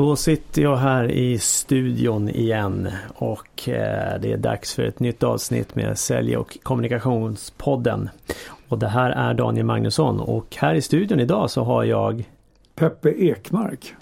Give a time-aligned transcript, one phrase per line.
[0.00, 5.22] Då sitter jag här i studion igen och eh, det är dags för ett nytt
[5.22, 8.08] avsnitt med Sälj och kommunikationspodden.
[8.68, 12.24] Och det här är Daniel Magnusson och här i studion idag så har jag
[12.74, 13.94] Peppe Ekmark.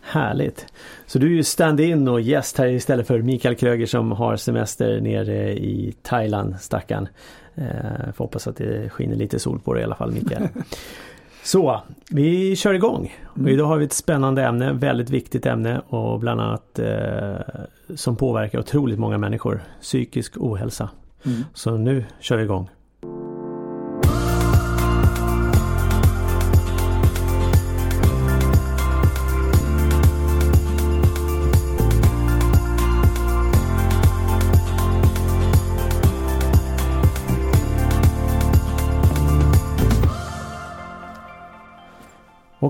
[0.00, 0.66] Härligt!
[1.06, 5.00] Så du är ju stand-in och gäst här istället för Mikael Kröger som har semester
[5.00, 7.08] nere i Thailand, stackarn.
[7.54, 10.48] Eh, får hoppas att det skiner lite sol på dig i alla fall Mikael.
[11.46, 13.14] Så, vi kör igång.
[13.26, 13.52] Och mm.
[13.52, 17.36] idag har vi ett spännande ämne, väldigt viktigt ämne och bland annat eh,
[17.94, 19.62] som påverkar otroligt många människor.
[19.80, 20.90] Psykisk ohälsa.
[21.26, 21.44] Mm.
[21.54, 22.70] Så nu kör vi igång.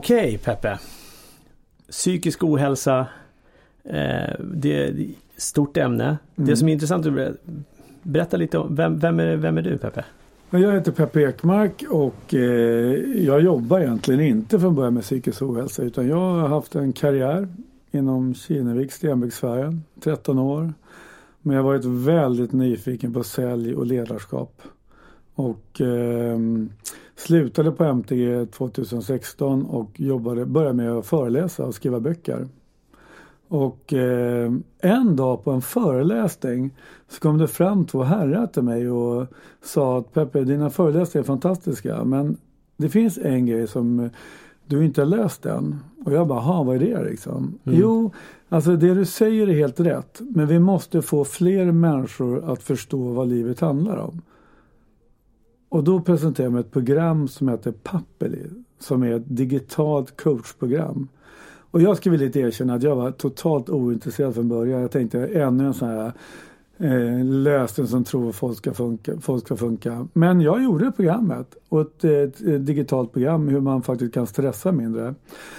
[0.06, 0.78] Okej okay, Peppe.
[1.91, 3.06] Psykisk ohälsa.
[3.84, 6.04] Eh, det är ett stort ämne.
[6.04, 6.18] Mm.
[6.49, 7.12] Det som är intressant att
[8.02, 8.74] berätta lite om.
[8.74, 10.04] Vem, vem, är, vem är du Peppe?
[10.51, 12.40] Jag heter Peppe Ekmark och eh,
[13.24, 17.49] jag jobbar egentligen inte från början med psykisk ohälsa utan jag har haft en karriär
[17.90, 20.73] inom Kinnevik, Stenbecksfären, 13 år.
[21.43, 24.62] Men jag har varit väldigt nyfiken på sälj och ledarskap.
[25.37, 26.38] Och eh,
[27.16, 32.48] slutade på MTG 2016 och jobbade, började med att föreläsa och skriva böcker.
[33.48, 36.74] Och eh, en dag på en föreläsning
[37.09, 39.26] så kom det fram två herrar till mig och
[39.62, 42.37] sa att Peppe, dina föreläsningar är fantastiska men
[42.76, 44.10] det finns en grej som
[44.66, 45.80] du inte har läst än.
[46.04, 47.59] Och jag bara, ha vad är det liksom?
[47.65, 47.78] Mm.
[47.80, 48.12] Jo,
[48.48, 50.21] alltså det du säger är helt rätt.
[50.21, 54.23] Men vi måste få fler människor att förstå vad livet handlar om.
[55.68, 58.46] Och då presenterade jag ett program som heter Pappeli
[58.78, 61.09] som är ett digitalt coachprogram.
[61.70, 64.81] Och jag ska villigt erkänna att jag var totalt ointresserad från början.
[64.81, 66.12] Jag tänkte ännu en sån här
[66.78, 70.09] eh, lösning som tror att folk ska, funka, folk ska funka.
[70.12, 74.72] Men jag gjorde programmet och ett, ett, ett, digitalt program hur man faktiskt kan stressa
[74.72, 75.15] mindre.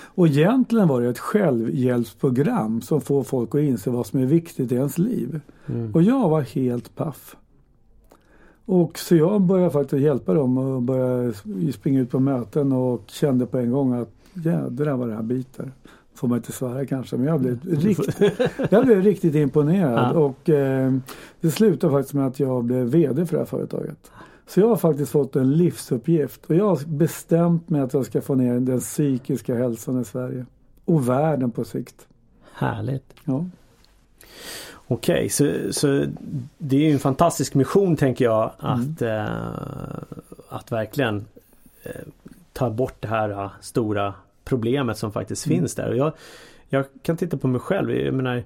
[0.06, 4.72] Och egentligen var det ett självhjälpsprogram som får folk att inse vad som är viktigt
[4.72, 5.40] i ens liv.
[5.66, 5.92] Mm.
[5.94, 7.36] Och jag var helt paff.
[8.68, 11.34] Och så jag började faktiskt hjälpa dem och började
[11.74, 15.72] springa ut på möten och kände på en gång att jädrar vad det här biter.
[16.14, 18.22] Får man inte svära kanske men jag blev, rikt,
[18.70, 20.20] jag blev riktigt imponerad ja.
[20.20, 20.94] och eh,
[21.42, 24.12] det slutade faktiskt med att jag blev VD för det här företaget.
[24.48, 28.22] Så jag har faktiskt fått en livsuppgift och jag har bestämt mig att jag ska
[28.22, 30.46] få ner den psykiska hälsan i Sverige.
[30.86, 32.08] Och världen på sikt.
[32.54, 33.14] Härligt.
[33.24, 33.46] Ja.
[34.88, 36.06] Okej, okay, så, så
[36.58, 39.26] det är en fantastisk mission tänker jag att, mm.
[39.26, 39.32] eh,
[40.50, 41.26] att verkligen
[41.84, 41.92] eh,
[42.54, 45.60] ta bort det här uh, stora problemet som faktiskt mm.
[45.60, 45.90] finns där.
[45.90, 46.14] Och jag,
[46.70, 47.92] jag kan titta på mig själv.
[47.92, 48.44] Jag menar,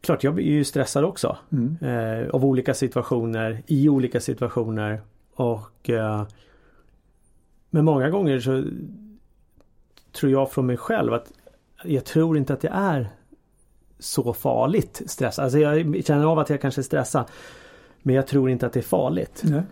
[0.00, 1.36] klart jag är ju stressad också.
[1.52, 1.76] Mm.
[1.80, 5.00] Eh, av olika situationer, i olika situationer.
[5.34, 6.26] Och eh,
[7.70, 8.64] Men många gånger så
[10.12, 11.32] tror jag från mig själv att
[11.84, 13.10] jag tror inte att det är
[14.02, 15.38] så farligt stress.
[15.38, 17.24] Alltså jag känner av att jag kanske stressar.
[18.02, 19.42] Men jag tror inte att det är farligt.
[19.44, 19.62] Nej.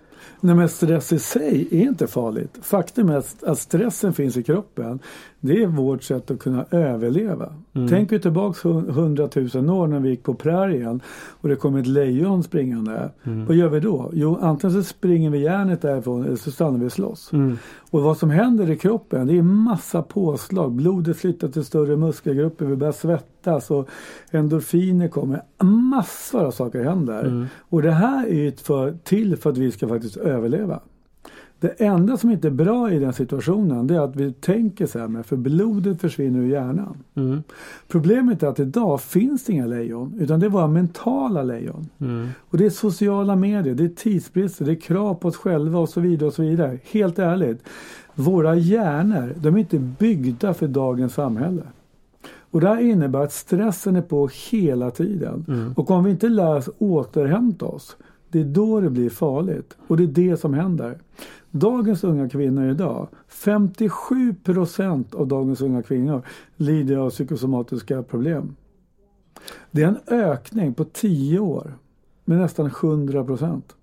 [0.41, 2.59] Nej men stress i sig är inte farligt.
[2.63, 4.99] Faktum är att stressen finns i kroppen.
[5.41, 7.53] Det är vårt sätt att kunna överleva.
[7.73, 7.89] Mm.
[7.89, 11.01] Tänk er tillbaks hundratusen år när vi gick på prärien
[11.41, 13.11] och det kom ett lejon springande.
[13.25, 13.47] Mm.
[13.47, 14.11] Vad gör vi då?
[14.13, 17.33] Jo, antingen så springer vi järnet därifrån eller så stannar vi och slåss.
[17.33, 17.59] Mm.
[17.91, 20.73] Och vad som händer i kroppen det är massa påslag.
[20.73, 23.89] Blodet flyttar till större muskelgrupper, vi börjar svettas och
[24.31, 25.43] endorfiner kommer.
[25.63, 27.25] Massor av saker händer.
[27.25, 27.47] Mm.
[27.59, 30.81] Och det här är för, till för att vi ska faktiskt överleva.
[31.61, 35.23] Det enda som inte är bra i den situationen det är att vi tänker sämre
[35.23, 36.97] för blodet försvinner ur hjärnan.
[37.15, 37.43] Mm.
[37.89, 41.89] Problemet är att idag finns det inga lejon utan det är våra mentala lejon.
[41.99, 42.29] Mm.
[42.51, 45.89] Och det är sociala medier, det är tidsbrister, det är krav på oss själva och
[45.89, 46.27] så vidare.
[46.27, 46.79] och så vidare.
[46.91, 47.63] Helt ärligt,
[48.15, 51.63] våra hjärnor de är inte byggda för dagens samhälle.
[52.51, 55.45] Och det här innebär att stressen är på hela tiden.
[55.49, 55.73] Mm.
[55.77, 57.97] Och om vi inte lär oss återhämta oss
[58.31, 60.99] det är då det blir farligt och det är det som händer.
[61.51, 66.23] Dagens unga kvinnor idag, 57 procent av dagens unga kvinnor
[66.57, 68.57] lider av psykosomatiska problem.
[69.71, 71.75] Det är en ökning på 10 år
[72.25, 73.77] med nästan 100 procent.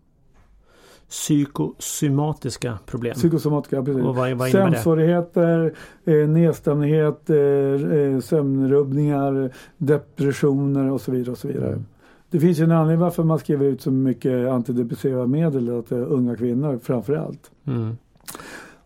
[1.10, 3.14] Psykosomatiska problem?
[3.14, 4.04] Psykosomatiska, precis.
[4.04, 5.74] Och vad, vad Sömnsvårigheter,
[6.06, 11.31] eh, nedstämdhet, eh, eh, sömnrubbningar, depressioner och så vidare.
[11.31, 11.74] Och så vidare.
[11.74, 11.86] Mm.
[12.29, 16.35] Det finns ju en anledning varför man skriver ut så mycket antidepressiva medel till unga
[16.35, 17.51] kvinnor framförallt.
[17.68, 17.97] Mm.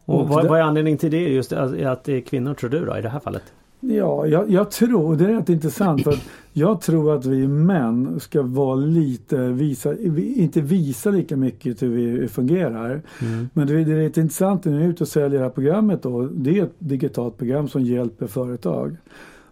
[0.05, 2.85] Och, och vad, vad är anledningen till det just att det är kvinnor tror du
[2.85, 3.43] då i det här fallet?
[3.83, 6.15] Ja, jag, jag tror, det är rätt intressant för
[6.53, 12.27] jag tror att vi män ska vara lite, visa, inte visa lika mycket hur vi
[12.27, 13.01] fungerar.
[13.21, 13.49] Mm.
[13.53, 16.03] Men det, det är rätt intressant när jag är ute och säljer det här programmet
[16.03, 16.21] då.
[16.31, 18.97] Det är ett digitalt program som hjälper företag.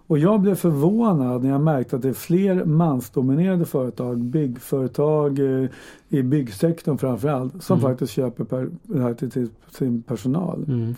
[0.09, 5.69] Och jag blev förvånad när jag märkte att det är fler mansdominerade företag, byggföretag eh,
[6.09, 7.91] i byggsektorn framförallt, som mm.
[7.91, 10.65] faktiskt köper per, det här till, sin personal.
[10.67, 10.95] Mm.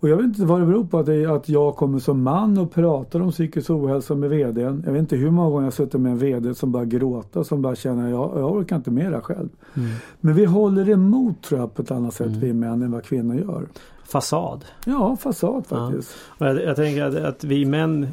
[0.00, 2.58] Och jag vet inte vad det beror på att, det, att jag kommer som man
[2.58, 4.82] och pratar om psykisk ohälsa med VDn.
[4.86, 7.62] Jag vet inte hur många gånger jag suttit med en VD som bara gråter som
[7.62, 9.48] bara känner jag, jag orkar inte med det själv.
[9.74, 9.90] Mm.
[10.20, 12.40] Men vi håller emot tror jag på ett annat sätt mm.
[12.40, 13.66] vi män än vad kvinnor gör.
[14.04, 14.64] Fasad.
[14.84, 16.14] Ja, fasad faktiskt.
[16.38, 16.46] Ja.
[16.46, 18.08] Jag, jag, tänker att, att, vi män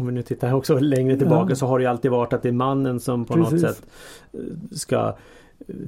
[0.00, 1.56] om vi nu tittar också längre tillbaka ja.
[1.56, 3.52] så har det alltid varit att det är mannen som på Precis.
[3.52, 3.86] något sätt
[4.32, 4.40] eh,
[4.72, 5.16] ska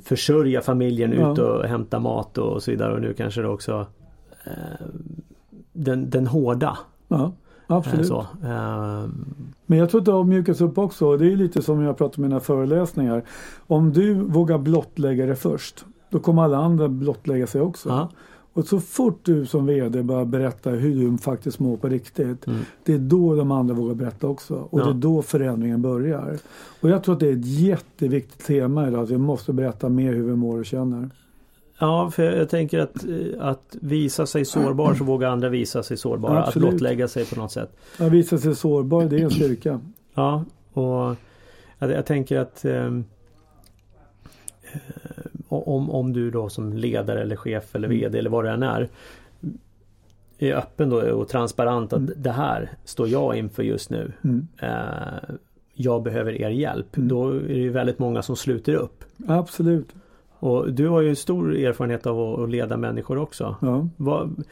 [0.05, 1.33] försörja familjen ja.
[1.33, 3.87] ut och hämta mat och så vidare och nu kanske det också
[4.45, 4.87] eh,
[5.73, 6.79] den, den hårda.
[7.09, 7.33] Ja,
[7.67, 8.07] absolut.
[8.07, 9.05] Så, eh,
[9.67, 11.17] Men jag tror att det har mjukats upp också.
[11.17, 13.23] Det är lite som jag pratar om i mina föreläsningar.
[13.67, 17.89] Om du vågar blottlägga det först då kommer alla andra blottlägga sig också.
[17.89, 18.09] Ja.
[18.55, 22.47] Och så fort du som VD börjar berätta hur du faktiskt mår på riktigt.
[22.47, 22.61] Mm.
[22.85, 24.55] Det är då de andra vågar berätta också.
[24.55, 24.85] Och ja.
[24.85, 26.39] det är då förändringen börjar.
[26.81, 29.03] Och jag tror att det är ett jätteviktigt tema idag.
[29.03, 31.11] Att vi måste berätta mer hur vi mår och känner.
[31.79, 35.97] Ja, för jag tänker att, eh, att visa sig sårbar så vågar andra visa sig
[35.97, 36.35] sårbara.
[36.35, 37.77] Ja, att blottlägga sig på något sätt.
[37.99, 39.81] Att visa sig sårbar, det är en styrka.
[40.15, 41.17] Ja, och
[41.79, 43.05] jag, jag tänker att ehm,
[44.73, 44.81] eh,
[45.53, 48.01] om, om du då som ledare eller chef eller mm.
[48.01, 48.89] VD eller vad det än är
[50.39, 52.15] är öppen då och transparent att mm.
[52.17, 54.13] det här står jag inför just nu.
[54.25, 54.47] Mm.
[54.59, 55.35] Eh,
[55.75, 56.97] jag behöver er hjälp.
[56.97, 57.09] Mm.
[57.09, 59.05] Då är det ju väldigt många som sluter upp.
[59.29, 59.89] Absolut.
[60.39, 63.57] Och du har ju stor erfarenhet av att leda människor också.
[63.61, 63.89] Ja.
[63.97, 64.45] Vad,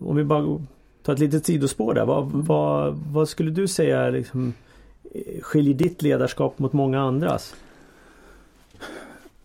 [0.00, 0.58] om vi bara
[1.02, 2.04] tar ett litet sidospår där.
[2.04, 2.42] Vad, mm.
[2.42, 4.52] vad, vad skulle du säga liksom,
[5.40, 7.54] skiljer ditt ledarskap mot många andras?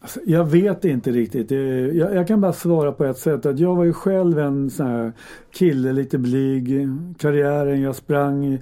[0.02, 1.52] Alltså, jag vet inte riktigt.
[1.52, 3.46] Jag, jag, kan bara svara på ett sätt.
[3.46, 5.12] Att jag var ju själv en sån här
[5.52, 6.90] kille, lite blyg.
[7.18, 8.60] Karriären, jag sprang.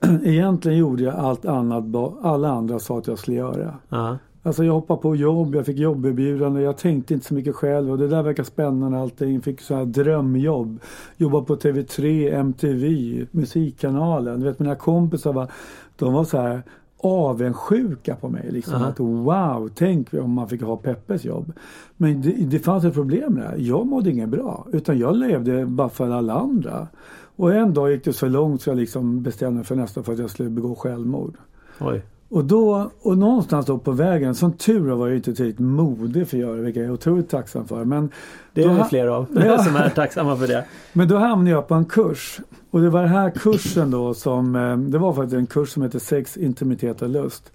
[0.24, 1.84] Egentligen gjorde jag allt annat
[2.22, 3.74] alla andra sa att jag skulle göra.
[3.88, 4.16] Uh-huh.
[4.46, 7.98] Alltså jag hoppade på jobb, jag fick jobberbjudande, jag tänkte inte så mycket själv och
[7.98, 9.40] det där verkar spännande allting.
[9.40, 10.80] Fick så här drömjobb.
[11.16, 14.40] Jobba på TV3, MTV, musikkanalen.
[14.40, 15.50] Du vet mina kompisar var,
[15.96, 16.62] de var så här
[16.98, 18.50] avundsjuka på mig.
[18.50, 18.82] Liksom.
[18.82, 21.52] Att, wow, tänk om man fick ha Peppes jobb.
[21.96, 23.54] Men det, det fanns ett problem där.
[23.58, 24.66] Jag mådde inget bra.
[24.72, 26.88] Utan jag levde bara för alla andra.
[27.36, 30.12] Och en dag gick det så långt så jag liksom bestämde mig för nästan för
[30.12, 31.36] att jag skulle begå självmord.
[31.80, 32.02] Oj.
[32.28, 36.36] Och då, och någonstans då på vägen, som tur var jag inte tillräckligt modig för
[36.36, 37.84] att göra det, vilket jag är otroligt tacksam för.
[37.84, 38.10] Men
[38.52, 39.58] det är det fler av ja.
[39.58, 40.64] som är tacksamma för det.
[40.92, 42.40] Men då hamnade jag på en kurs.
[42.76, 45.82] Och det var den här kursen då som, eh, det var faktiskt en kurs som
[45.82, 47.52] heter Sex, intimitet och lust.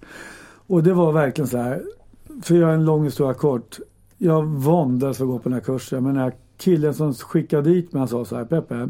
[0.66, 1.82] Och det var verkligen så här,
[2.42, 3.78] för att göra en lång historia kort.
[4.18, 6.04] Jag våndades att gå på den här kursen.
[6.04, 8.88] Men den här killen som skickade dit mig, han sa så här, Peppe.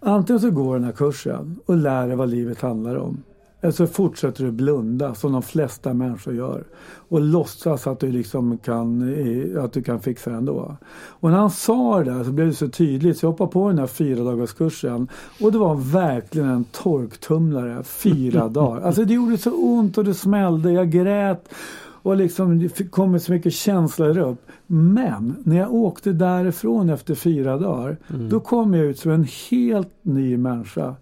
[0.00, 3.22] Antingen så går den här kursen och lär dig vad livet handlar om.
[3.64, 6.64] Eller så fortsätter du blunda som de flesta människor gör.
[7.08, 9.14] Och låtsas att du liksom kan,
[9.58, 10.76] att du kan fixa det ändå.
[10.94, 13.68] Och när han sa det där så blev det så tydligt så jag hoppade på
[13.68, 15.08] den här fyra dagars kursen
[15.40, 17.82] Och det var verkligen en torktumlare.
[17.82, 18.80] Fyra dagar.
[18.80, 20.72] Alltså det gjorde så ont och det smällde.
[20.72, 21.48] Jag grät.
[21.78, 24.46] Och liksom det kom så mycket känslor upp.
[24.66, 27.96] Men när jag åkte därifrån efter fyra dagar.
[28.10, 28.28] Mm.
[28.28, 30.94] Då kom jag ut som en helt ny människa.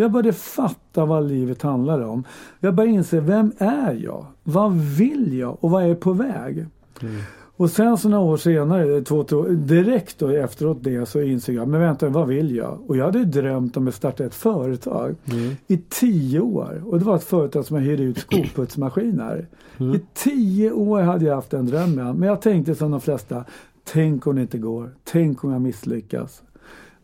[0.00, 2.24] Jag började fatta vad livet handlar om.
[2.60, 4.26] Jag började inse, vem är jag?
[4.42, 5.64] Vad vill jag?
[5.64, 6.66] Och vad är på väg?
[7.02, 7.16] Mm.
[7.56, 11.68] Och sen så några år senare, två, två, direkt då efteråt det så insåg jag,
[11.68, 12.78] men vänta, vad vill jag?
[12.86, 15.56] Och jag hade drömt om att starta ett företag mm.
[15.66, 16.82] i tio år.
[16.86, 19.46] Och det var ett företag som jag hyrde ut skoputsmaskiner.
[19.78, 19.94] Mm.
[19.94, 22.16] I tio år hade jag haft den drömmen.
[22.16, 23.44] Men jag tänkte som de flesta,
[23.84, 24.90] tänk om det inte går.
[25.04, 26.42] Tänk om jag misslyckas.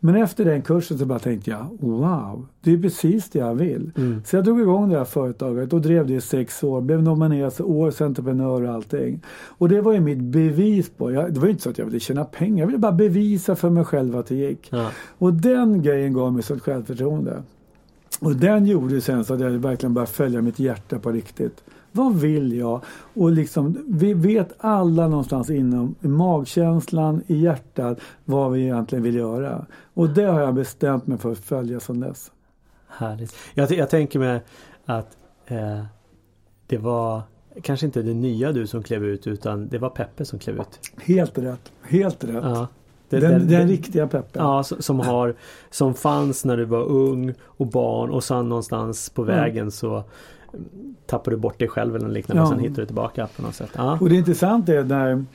[0.07, 3.91] Men efter den kursen så bara tänkte jag wow, det är precis det jag vill.
[3.97, 4.21] Mm.
[4.25, 6.81] Så jag drog igång det här företaget och drev det i sex år.
[6.81, 9.21] Blev nominerad till årets entreprenör och allting.
[9.47, 11.85] Och det var ju mitt bevis på, jag, det var ju inte så att jag
[11.85, 12.59] ville tjäna pengar.
[12.59, 14.67] Jag ville bara bevisa för mig själv att det gick.
[14.71, 14.89] Ja.
[15.17, 17.43] Och den grejen gav mig sånt självförtroende.
[18.19, 21.63] Och den gjorde sen så att jag verkligen började följa mitt hjärta på riktigt.
[21.91, 22.81] Vad vill jag?
[23.13, 29.15] Och liksom, vi vet alla någonstans inom i magkänslan, i hjärtat vad vi egentligen vill
[29.15, 29.65] göra.
[29.93, 32.31] Och det har jag bestämt mig för att följa sedan dess.
[32.87, 33.35] Härligt.
[33.53, 34.41] Jag, jag tänker mig
[34.85, 35.17] att
[35.47, 35.83] eh,
[36.67, 37.21] det var
[37.61, 40.79] kanske inte det nya du som klev ut utan det var Peppe som klev ut.
[41.03, 41.71] Helt rätt.
[41.81, 42.43] Helt rätt.
[42.43, 42.67] Ja.
[43.09, 44.43] Det, Den, den, det- riktiga peppen.
[44.43, 45.35] Ja, som, har,
[45.69, 50.03] som fanns när du var ung och barn och sen någonstans på vägen så mm,
[51.05, 52.51] tappar du bort dig själv eller liknande och Ja.
[52.51, 53.69] sen hittar du tillbaka på något sätt.
[53.75, 53.97] Ja.
[54.01, 55.25] Och det intressanta är när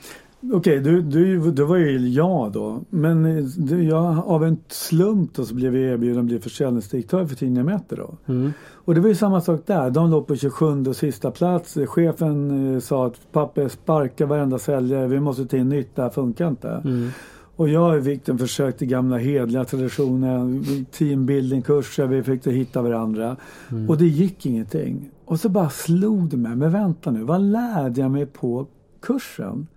[0.53, 2.81] Okej, du, du, du var ju jag då.
[2.89, 3.23] Men
[3.57, 7.65] du, jag, av en slump då så blev jag erbjuden att bli försäljningsdirektör för tidningen
[7.65, 8.17] Metro.
[8.25, 8.33] då.
[8.33, 8.53] Mm.
[8.71, 9.89] Och det var ju samma sak där.
[9.89, 11.77] De låg på 27 och sista plats.
[11.87, 15.07] Chefen eh, sa att pappa sparka varenda säljare.
[15.07, 15.95] Vi måste in nytt.
[15.95, 16.69] Det här funkar inte.
[16.69, 17.09] Mm.
[17.63, 20.63] Och jag och Viktor försökte gamla hedliga traditioner.
[20.91, 22.07] Teambuildingkurser.
[22.07, 23.37] Vi försökte hitta varandra.
[23.71, 23.89] Mm.
[23.89, 25.09] Och det gick ingenting.
[25.25, 26.55] Och så bara slog det mig.
[26.55, 27.23] Men vänta nu.
[27.23, 28.67] Vad lärde jag mig på
[29.01, 29.67] kursen?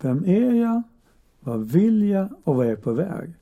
[0.00, 0.82] Vem är jag?
[1.40, 2.28] Vad vill jag?
[2.44, 3.34] Och vad är jag på väg?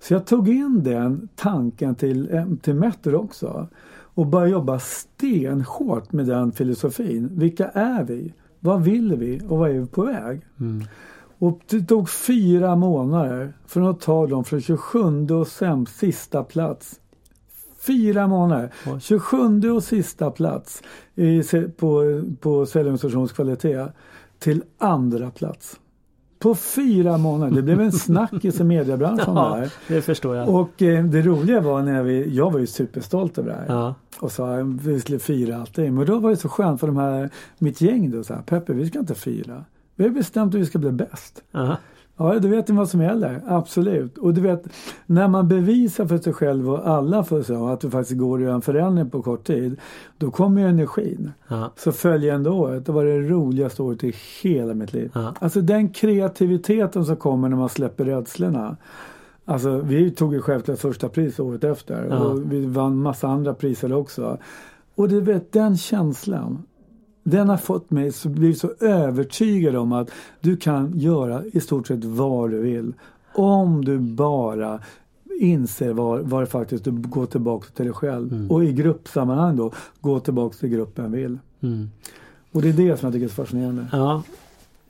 [0.00, 3.68] Så jag tog in den tanken till, eh, till Metro också.
[4.14, 7.28] Och började jobba stenhårt med den filosofin.
[7.32, 8.34] Vilka är vi?
[8.60, 9.40] Vad vill vi?
[9.48, 10.40] Och vad är vi på väg?
[10.60, 10.84] Mm.
[11.42, 17.00] Och det tog fyra månader från att ta dem från 27 och sämst, sista plats.
[17.80, 18.72] Fyra månader.
[18.86, 19.00] Oj.
[19.00, 20.82] 27 och sista plats
[21.14, 21.42] i,
[21.76, 23.88] på, på säljorganisationskvalitet
[24.38, 25.80] till andra plats.
[26.38, 27.56] På fyra månader.
[27.56, 29.72] Det blev en snackis i mediebranschen Ja, här.
[29.88, 30.48] det förstår jag.
[30.48, 33.66] Och eh, det roliga var när vi, jag var ju superstolt över det här.
[33.68, 33.94] Ja.
[34.20, 35.94] Och sa vi skulle fira allting.
[35.94, 38.72] Men då var det så skönt för de här, mitt gäng då så här, Peppe
[38.72, 39.64] vi ska inte fira.
[39.96, 41.42] Vi har bestämt att vi ska bli bäst.
[41.52, 41.76] Aha.
[42.16, 43.40] Ja, du vet ni vad som gäller.
[43.46, 44.18] Absolut.
[44.18, 44.68] Och du vet,
[45.06, 48.44] när man bevisar för sig själv och alla för sig att du faktiskt går att
[48.44, 49.80] göra en förändring på kort tid.
[50.18, 51.30] Då kommer ju energin.
[51.48, 51.72] Ja.
[51.76, 55.10] Så följande året, det var det roligaste året i hela mitt liv.
[55.14, 55.34] Ja.
[55.40, 58.76] Alltså den kreativiteten som kommer när man släpper rädslorna.
[59.44, 63.92] Alltså vi tog ju självklart första pris året efter och vi vann massa andra priser
[63.92, 64.38] också.
[64.94, 66.62] Och du vet den känslan.
[67.22, 70.10] Den har fått mig att bli så övertygad om att
[70.40, 72.92] du kan göra i stort sett vad du vill.
[73.34, 74.80] Om du bara
[75.40, 78.32] inser var, var faktiskt du går tillbaka till dig själv.
[78.32, 78.50] Mm.
[78.50, 81.38] Och i gruppsammanhang då, gå tillbaka till gruppen vill.
[81.60, 81.90] Mm.
[82.52, 83.86] Och det är det som jag tycker är så fascinerande.
[83.92, 84.22] ja.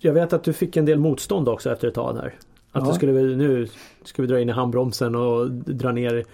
[0.04, 2.34] Jag vet att du fick en del motstånd också efter ett tag där.
[2.72, 2.88] Att Ja.
[2.88, 3.68] du skulle nu
[4.04, 6.24] ska vi dra in i handbromsen och dra ner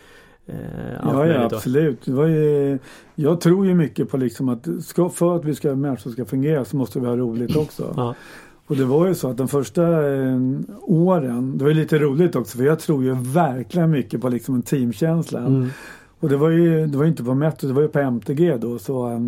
[1.02, 1.56] Ja, ja då.
[1.56, 2.04] absolut.
[2.04, 2.78] Det var ju,
[3.14, 6.64] jag tror ju mycket på liksom att ska, för att vi ska, människor ska fungera
[6.64, 7.94] så måste vi ha roligt också.
[7.96, 8.14] Ja.
[8.66, 9.82] Och det var ju så att de första
[10.14, 10.40] eh,
[10.82, 14.54] åren, det var ju lite roligt också för jag tror ju verkligen mycket på liksom
[14.54, 15.40] en teamkänsla.
[15.40, 15.68] Mm.
[16.20, 18.78] Och det var ju det var inte på Metro, det var ju på MTG då
[18.78, 19.20] så eh,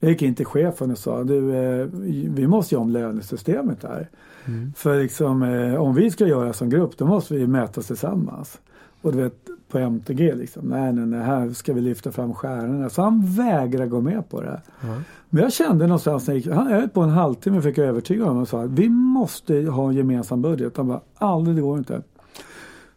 [0.00, 1.86] jag gick in till chefen och sa du, eh,
[2.28, 4.08] vi måste ju om lönesystemet här.
[4.44, 4.72] Mm.
[4.76, 8.60] För liksom, eh, om vi ska göra som grupp då måste vi mötas tillsammans.
[9.02, 12.90] Och du vet på MTG liksom, nej nej nej här ska vi lyfta fram stjärnorna.
[12.90, 14.60] Så han vägrade gå med på det.
[14.80, 14.94] Ja.
[15.30, 18.42] Men jag kände någonstans när jag gick, han, på en halvtimme fick jag övertyga honom
[18.42, 20.76] och sa att vi måste ha en gemensam budget.
[20.76, 22.02] Han bara, aldrig det går inte.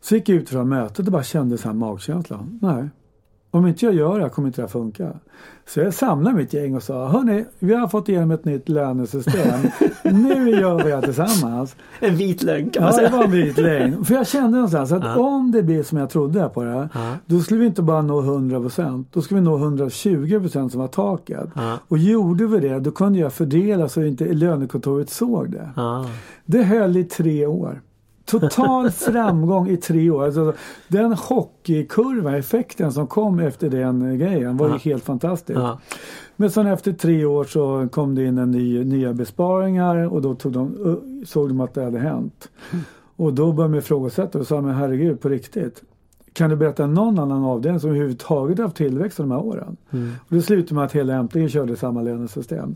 [0.01, 2.59] Så gick jag ut från mötet och bara kände så här magkänslan.
[2.61, 2.89] Nej,
[3.57, 5.11] om inte jag gör det här kommer inte det här funka.
[5.67, 9.59] Så jag samlade mitt gäng och sa, hörni, vi har fått igenom ett nytt lönesystem.
[10.03, 11.75] nu gör vi det tillsammans.
[11.99, 13.17] En vit lögn kan man Ja, det säga.
[13.17, 14.07] var en vit längd.
[14.07, 15.15] För jag kände någonstans att Ja.
[15.19, 17.11] om det blir som jag trodde på det här, Ja.
[17.25, 21.49] då skulle vi inte bara nå 100%, då skulle vi nå 120% som var taket.
[21.55, 21.77] Ja.
[21.87, 25.69] Och gjorde vi det, då kunde jag fördela så inte lönekontoret såg det.
[26.45, 27.81] Det höll i tre år.
[28.25, 30.25] Total framgång i tre år.
[30.25, 30.53] Alltså,
[30.87, 35.59] den hockeykurva, effekten som kom efter den grejen var ju helt fantastisk.
[35.59, 35.79] Ja.
[36.35, 40.35] Men sen efter tre år så kom det in en ny, nya besparingar och då
[40.35, 42.49] tog de, såg de att det hade hänt.
[43.15, 45.83] Och då började de ifrågasätta och sa men herregud på riktigt.
[46.35, 49.77] Kan du berätta någon annan avdelning som överhuvudtaget haft tillväxt de här åren?
[49.91, 50.11] Mm.
[50.29, 52.75] Och det slutade med att hela MTG körde samma lönesystem.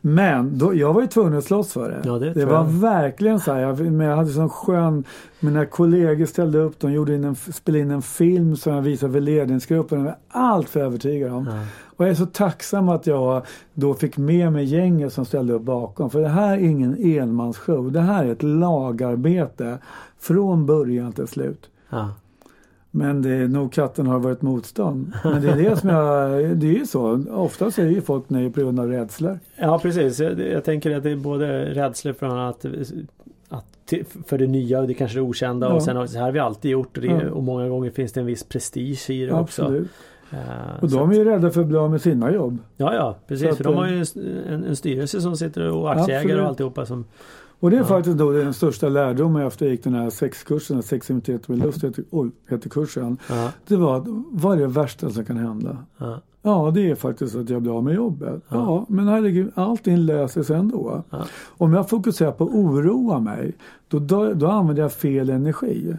[0.00, 2.00] Men då, jag var ju tvungen att slåss för det.
[2.04, 3.60] Ja, det det var verkligen så här.
[3.60, 5.04] Jag, men jag hade sån skön,
[5.40, 9.12] mina kollegor ställde upp, de gjorde in en, spelade in en film som jag visade
[9.12, 9.98] för ledningsgruppen.
[9.98, 11.46] Jag var allt för övertygad om.
[11.46, 11.66] Ja.
[11.96, 13.42] Och jag är så tacksam att jag
[13.74, 16.10] då fick med mig gänget som ställde upp bakom.
[16.10, 17.92] För det här är ingen enmansshow.
[17.92, 19.78] Det här är ett lagarbete
[20.18, 21.70] från början till slut.
[21.90, 22.10] Ja.
[22.96, 25.12] Men det är nog katten har varit motstånd.
[25.24, 27.24] Men det är det som jag, det är ju så.
[27.30, 29.38] Oftast är ju folk nej på grund av rädslor.
[29.56, 30.20] Ja precis.
[30.20, 32.64] Jag, jag tänker att det är både rädslor från att,
[33.48, 33.64] att
[34.26, 35.74] för det nya och det kanske det okända Ja.
[35.74, 37.30] och sen så här har vi alltid gjort och, det, Ja.
[37.30, 39.76] och många gånger finns det en viss prestige i det också.
[40.30, 40.38] Eh,
[40.80, 42.58] Och de är ju rädda för att bli av med sina jobb.
[42.76, 43.50] Ja, ja, precis.
[43.50, 44.04] att, För de har ju en,
[44.54, 46.40] en, en styrelse som sitter och aktieägare Absolut.
[46.42, 47.04] och alltihopa som
[47.64, 47.86] Och det är ja.
[47.86, 52.04] faktiskt då den största lärdomen efter jag gick den här sexkursen, seximitet med lust heter,
[52.50, 53.18] heter kursen.
[53.28, 53.50] Ja.
[53.66, 55.76] Det var att vad är det värsta som kan hända?
[55.98, 56.20] Ja.
[56.42, 58.42] ja, det är faktiskt att jag blir av med jobbet.
[58.48, 61.02] Ja, men herregud, allting löser sig ändå.
[61.46, 63.52] Om jag fokuserar på att oroa mig,
[63.88, 65.96] då, då, då använder jag fel energi.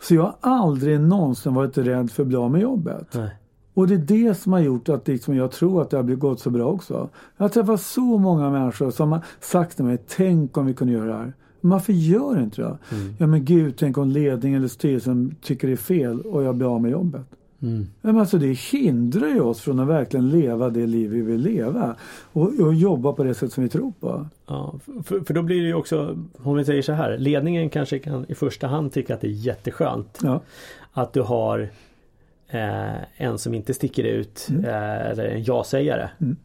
[0.00, 3.08] Så jag har aldrig någonsin varit rädd för att bli av med jobbet.
[3.14, 3.30] Nej.
[3.74, 6.40] Och det är det som har gjort att liksom jag tror att det har gått
[6.40, 7.08] så bra också.
[7.36, 10.92] Jag har träffat så många människor som har sagt till mig, tänk om vi kunde
[10.92, 11.32] göra det här.
[11.60, 12.78] Varför gör inte det?
[12.96, 13.14] Mm.
[13.18, 16.74] Ja men gud, tänk om ledningen eller styrelsen tycker det är fel och jag blir
[16.74, 17.26] av med jobbet.
[17.62, 17.86] Mm.
[18.00, 21.96] Men alltså det hindrar ju oss från att verkligen leva det liv vi vill leva.
[22.32, 24.26] Och, och jobba på det sätt som vi tror på.
[24.46, 27.98] Ja, för, för då blir det ju också, om vi säger så här, ledningen kanske
[27.98, 30.18] kan i första hand tycka att det är jätteskönt.
[30.22, 30.40] Ja.
[30.92, 31.68] Att du har
[32.54, 34.64] eh, en som inte sticker ut mm.
[34.64, 36.10] eh, eller en ja-sägare.
[36.20, 36.36] Mm.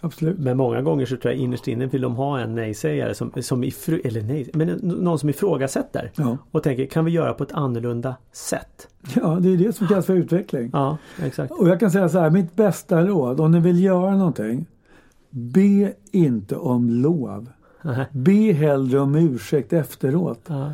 [0.00, 0.38] Absolut.
[0.38, 3.64] Men många gånger så tror jag innerst inne vill de ha en nej-sägare som, som
[3.64, 6.10] ifrå, eller nej, men någon som ifrågasätter.
[6.16, 6.38] Ja.
[6.50, 8.88] Och tänker, kan vi göra på ett annorlunda sätt?
[9.14, 10.70] Ja, det är det som kallas för utveckling.
[10.72, 11.52] Ja, exakt.
[11.52, 14.66] Och jag kan säga så här, mitt bästa råd om ni vill göra någonting.
[15.30, 17.48] Be inte om lov.
[18.12, 20.40] Be hellre om ursäkt efteråt.
[20.46, 20.72] Ja.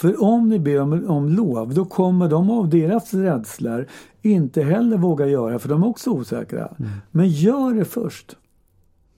[0.00, 3.86] För om ni ber om, om lov, då kommer de av deras rädslor
[4.22, 6.68] inte heller våga göra, för de är också osäkra.
[6.78, 6.90] Mm.
[7.10, 8.36] Men gör det först.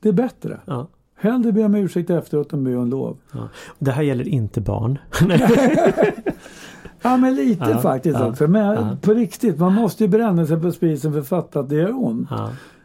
[0.00, 0.60] Det är bättre.
[0.64, 0.88] Ja.
[1.16, 3.16] Hellre be om ursäkt efteråt än be om lov.
[3.32, 3.48] Ja.
[3.78, 4.98] Det här gäller inte barn.
[7.02, 8.48] ja men lite ja, faktiskt ja, också.
[8.48, 8.96] Men ja.
[9.02, 12.04] på riktigt, man måste ju bränna sig på spisen för att fatta att det gör
[12.04, 12.28] ont.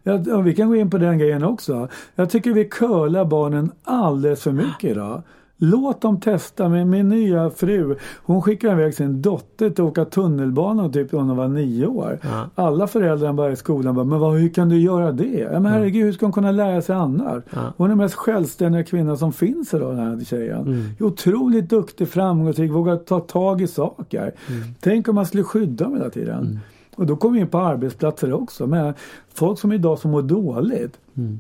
[0.04, 0.42] Ja.
[0.42, 1.88] vi kan gå in på den grejen också.
[2.16, 5.24] Jag tycker vi curlar barnen alldeles för mycket idag.
[5.60, 6.70] Låt dem testa.
[6.70, 11.20] Med min nya fru, hon skickar iväg sin dotter till att åka tunnelbana typ när
[11.20, 12.20] hon var nio år.
[12.22, 12.50] Ja.
[12.56, 15.50] Alla föräldrar bara i skolan bara, men vad, hur kan du göra det?
[15.52, 17.44] Ja, men herregud, hur ska hon kunna lära sig annars?
[17.50, 17.74] Ja.
[17.78, 20.62] Hon är den mest självständiga kvinna som finns idag, den här tjejen.
[20.62, 20.84] Mm.
[21.00, 24.32] Otroligt duktig, framgångsrik, vågar ta tag i saker.
[24.50, 24.64] Mm.
[24.80, 26.40] Tänk om man skulle skydda dem hela tiden.
[26.40, 26.60] Mm.
[26.96, 28.68] Och då kommer vi in på arbetsplatser också.
[28.68, 28.94] Med
[29.34, 31.00] folk som idag som mår dåligt.
[31.18, 31.40] Mm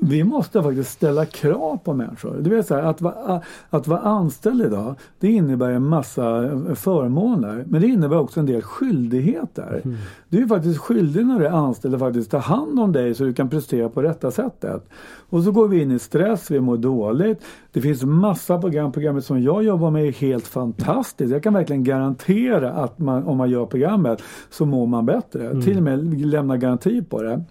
[0.00, 2.36] vi måste faktiskt ställa krav på människor.
[2.36, 3.40] Vet så här, att, vara,
[3.70, 8.62] att vara anställd idag det innebär en massa förmåner men det innebär också en del
[8.62, 9.80] skyldigheter.
[9.84, 9.96] Mm.
[10.28, 13.24] Du är faktiskt skyldig när du är anställd att faktiskt ta hand om dig så
[13.24, 14.88] du kan prestera på rätta sättet.
[15.30, 17.44] Och så går vi in i stress, vi mår dåligt.
[17.72, 18.92] Det finns massa program.
[18.92, 21.32] Programmet som jag jobbar med är helt fantastiskt.
[21.32, 25.46] Jag kan verkligen garantera att man, om man gör programmet så mår man bättre.
[25.46, 25.62] Mm.
[25.62, 27.44] Till och med lämna garanti på det.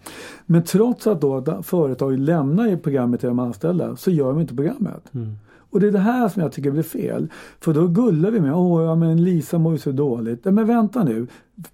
[0.51, 5.13] Men trots att då företag lämnar programmet till de anställda så gör de inte programmet.
[5.13, 5.35] Mm.
[5.69, 7.27] Och det är det här som jag tycker blir fel.
[7.59, 10.45] För då gullar vi med, åh ja men Lisa mår ju så dåligt.
[10.45, 11.27] men vänta nu,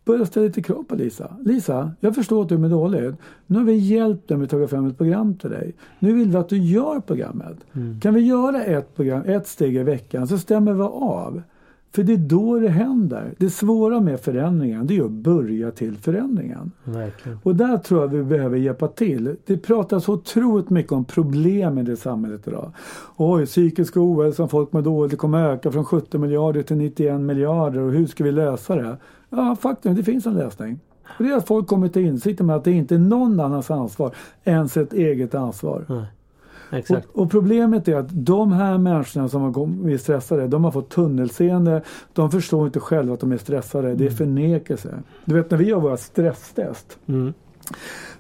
[0.06, 1.36] börja ställa lite krav på Lisa.
[1.42, 3.16] Lisa, jag förstår att du mår dåligt.
[3.48, 5.74] Nu har vi hjälpt dig med att ta fram ett program till dig.
[6.00, 7.58] Nu vill vi att du gör programmet.
[7.74, 8.00] Mm.
[8.00, 11.42] Kan vi göra ett, program, ett steg i veckan så stämmer vi av.
[11.96, 13.34] För det är då det händer.
[13.38, 16.72] Det svåra med förändringen det är att börja till förändringen.
[16.84, 17.40] Verkligen.
[17.44, 19.36] Och där tror jag vi behöver hjälpa till.
[19.46, 22.72] Det pratas otroligt mycket om problem i det samhället idag.
[23.18, 27.92] Oj, psykisk ohälsa, folk mår dåligt, kommer öka från 70 miljarder till 91 miljarder och
[27.92, 28.98] hur ska vi lösa det?
[29.30, 30.80] Ja, faktum det finns en lösning.
[31.18, 33.72] Och det är att folk kommer till insikt med att det inte är någon annans
[33.72, 34.12] ansvar
[34.44, 35.86] än sitt eget ansvar.
[35.90, 36.06] Nej.
[36.76, 37.08] Exakt.
[37.14, 39.44] Och, och, problemet är att de här människorna som
[39.90, 41.82] är stressade, de har fått tunnelseende.
[42.14, 43.88] De förstår inte själva att de är stressade.
[43.88, 43.98] Mm.
[43.98, 44.18] Det är mm.
[44.18, 44.94] förnekelse.
[45.26, 46.98] Du vet när vi gör våra stresstest.
[47.08, 47.34] Mm.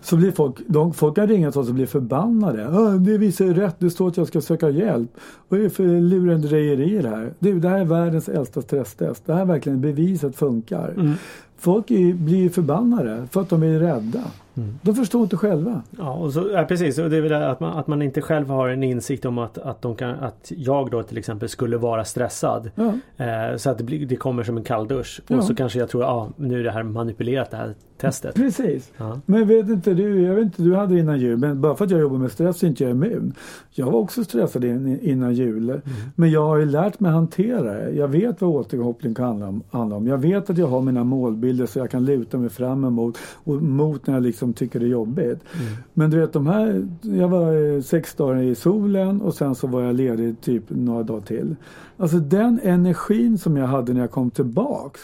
[0.01, 2.97] Så blir folk, de, folk kan ringa till oss och bli förbannade.
[2.99, 5.09] Det visar ju rätt, det står att jag ska söka hjälp.
[5.47, 7.33] Vad är det för lurendrejeri det här?
[7.39, 9.25] Det, det här är världens äldsta stresstest.
[9.25, 10.89] Det här är verkligen beviset funkar.
[10.89, 11.13] Mm.
[11.57, 14.23] Folk är, blir förbannade för att de är rädda.
[14.57, 14.79] Mm.
[14.81, 15.81] De förstår inte själva.
[15.97, 16.97] Ja, och så, ja, precis.
[16.97, 19.57] Och det är väl att man, att man inte själv har en insikt om att,
[19.57, 22.71] att, de kan, att jag då till exempel skulle vara stressad.
[22.75, 22.93] Ja.
[23.25, 25.21] Eh, så att det, blir, det kommer som en kalldusch.
[25.27, 25.41] Och ja.
[25.41, 28.35] så kanske jag tror att ah, nu är det här manipulerat det här testet.
[28.35, 28.91] Precis.
[28.97, 29.19] Ja.
[29.25, 31.91] Men vet inte du, jag vet inte, du hade innan jul, men bara för att
[31.91, 33.33] jag jobbar med stress är inte jag immun.
[33.71, 35.69] Jag var också stressad innan jul.
[35.69, 35.81] Mm.
[36.15, 37.91] Men jag har ju lärt mig hantera det.
[37.91, 40.07] Jag vet vad återkoppling kan handla om.
[40.07, 43.61] Jag vet att jag har mina målbilder så jag kan luta mig fram emot och
[43.61, 45.39] mot när jag liksom tycker det är jobbigt.
[45.53, 45.73] Mm.
[45.93, 49.81] Men du vet de här, jag var sex dagar i solen och sen så var
[49.81, 51.55] jag ledig typ några dagar till.
[51.97, 55.01] Alltså den energin som jag hade när jag kom tillbaks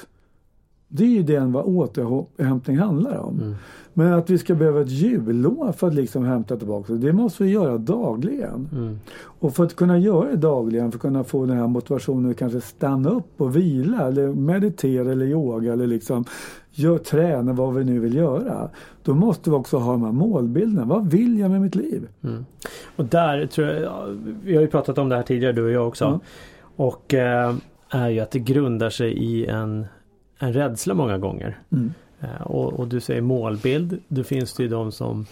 [0.93, 3.39] Det är ju den vad återhämtning handlar om.
[3.39, 3.56] Mm.
[3.93, 7.49] Men att vi ska behöva ett jullov för att liksom hämta tillbaka det måste vi
[7.49, 8.69] göra dagligen.
[8.71, 8.99] Mm.
[9.39, 12.38] Och för att kunna göra det dagligen, för att kunna få den här motivationen att
[12.38, 16.25] kanske stanna upp och vila eller meditera eller yoga eller liksom
[16.71, 18.69] gör, träna vad vi nu vill göra.
[19.04, 20.86] Då måste vi också ha de här målbilderna.
[20.86, 22.08] Vad vill jag med mitt liv?
[22.23, 22.45] Mm.
[22.95, 25.88] Och där tror jag, vi har ju pratat om det här tidigare du och jag
[25.88, 26.19] också.
[26.75, 27.56] Och eh,
[27.89, 29.86] är ju att det grundar sig i en,
[30.41, 31.60] en rädsla många gånger.
[31.69, 31.93] Mm.
[32.19, 33.99] Eh, och, och, du säger målbild.
[34.08, 35.25] Då finns det ju de som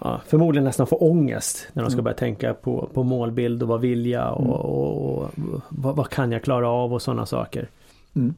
[0.00, 2.04] ja, förmodligen nästan får ångest när de ska mm.
[2.04, 4.50] börja tänka på, på målbild och vad vill jag och, mm.
[4.50, 5.30] och, och
[5.68, 7.68] vad, vad, kan jag klara av och sådana saker.
[8.14, 8.34] Mm.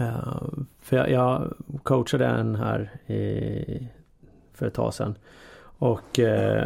[0.00, 0.42] Uh,
[0.80, 3.88] för jag, jag, coachade en här i,
[4.54, 5.14] för ett tag sedan.
[5.78, 6.64] Och uh,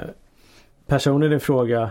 [0.87, 1.91] personen i fråga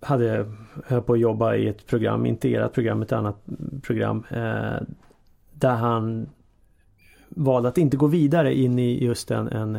[0.00, 0.46] hade
[0.86, 3.36] höll på att jobba i ett program, inte ert program, ett annat
[3.82, 4.24] program.
[4.32, 4.82] Uh,
[5.52, 6.28] där han
[7.28, 9.78] valde att inte gå vidare in i just en, en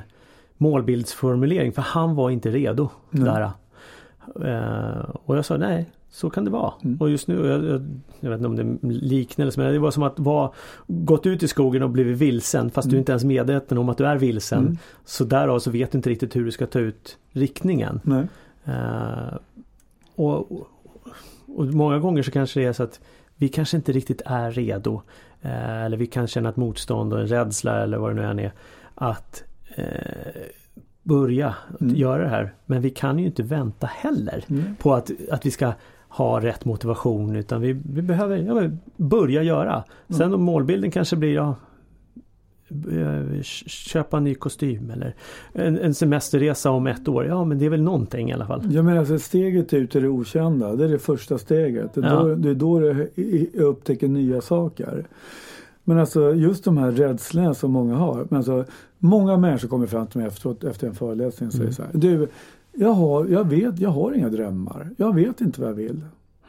[0.57, 2.89] målbildsformulering för han var inte redo.
[3.13, 3.25] Mm.
[3.25, 3.51] Där.
[4.35, 6.73] Uh, och jag sa nej, så kan det vara.
[6.83, 6.97] Mm.
[7.01, 7.87] Och just nu, jag, jag,
[8.19, 10.51] jag, vet inte om det är liknelse men det var som att vara
[10.87, 12.91] gått ut i skogen och blivit vilsen fast mm.
[12.91, 14.59] du inte ens medveten om att du är vilsen.
[14.59, 14.77] Mm.
[15.05, 17.99] Så därav så vet du inte riktigt hur du ska ta ut riktningen.
[18.67, 19.37] Uh,
[20.15, 20.51] och,
[21.47, 22.99] och, många gånger så kanske det är så att
[23.35, 25.01] vi kanske inte riktigt är redo.
[25.45, 28.39] Uh, eller vi kan känna ett motstånd och en rädsla eller vad det nu än
[28.39, 28.51] är.
[28.95, 29.43] Att
[29.79, 29.83] uh,
[31.03, 31.95] börja mm.
[31.95, 32.53] göra det här.
[32.65, 34.75] Men vi kan ju inte vänta heller mm.
[34.75, 35.73] på att, att vi ska
[36.07, 39.83] ha rätt motivation utan vi, vi behöver ja, börja göra.
[40.07, 40.33] Sen mm.
[40.33, 41.55] om målbilden kanske blir ja, eh,
[43.67, 45.15] köpa en ny kostym eller
[45.53, 47.25] en, en, semesterresa om ett år.
[47.25, 48.67] Ja men det är väl någonting i alla fall.
[48.69, 51.93] Ja men alltså steget ut i det okända det är det första steget.
[51.93, 52.23] Det är, ja.
[52.23, 53.09] då, det är då du
[53.53, 55.05] upptäcker nya saker.
[55.83, 58.27] Men alltså just de här rädslorna som många har.
[58.29, 58.65] Men alltså,
[58.97, 61.73] många människor kommer fram till mig efteråt, efter en föreläsning och säger mm.
[61.73, 61.91] så här.
[61.93, 62.27] Du,
[62.71, 64.89] jag, har, jag vet, jag har inga drömmar.
[64.97, 66.01] Jag vet inte vad jag vill.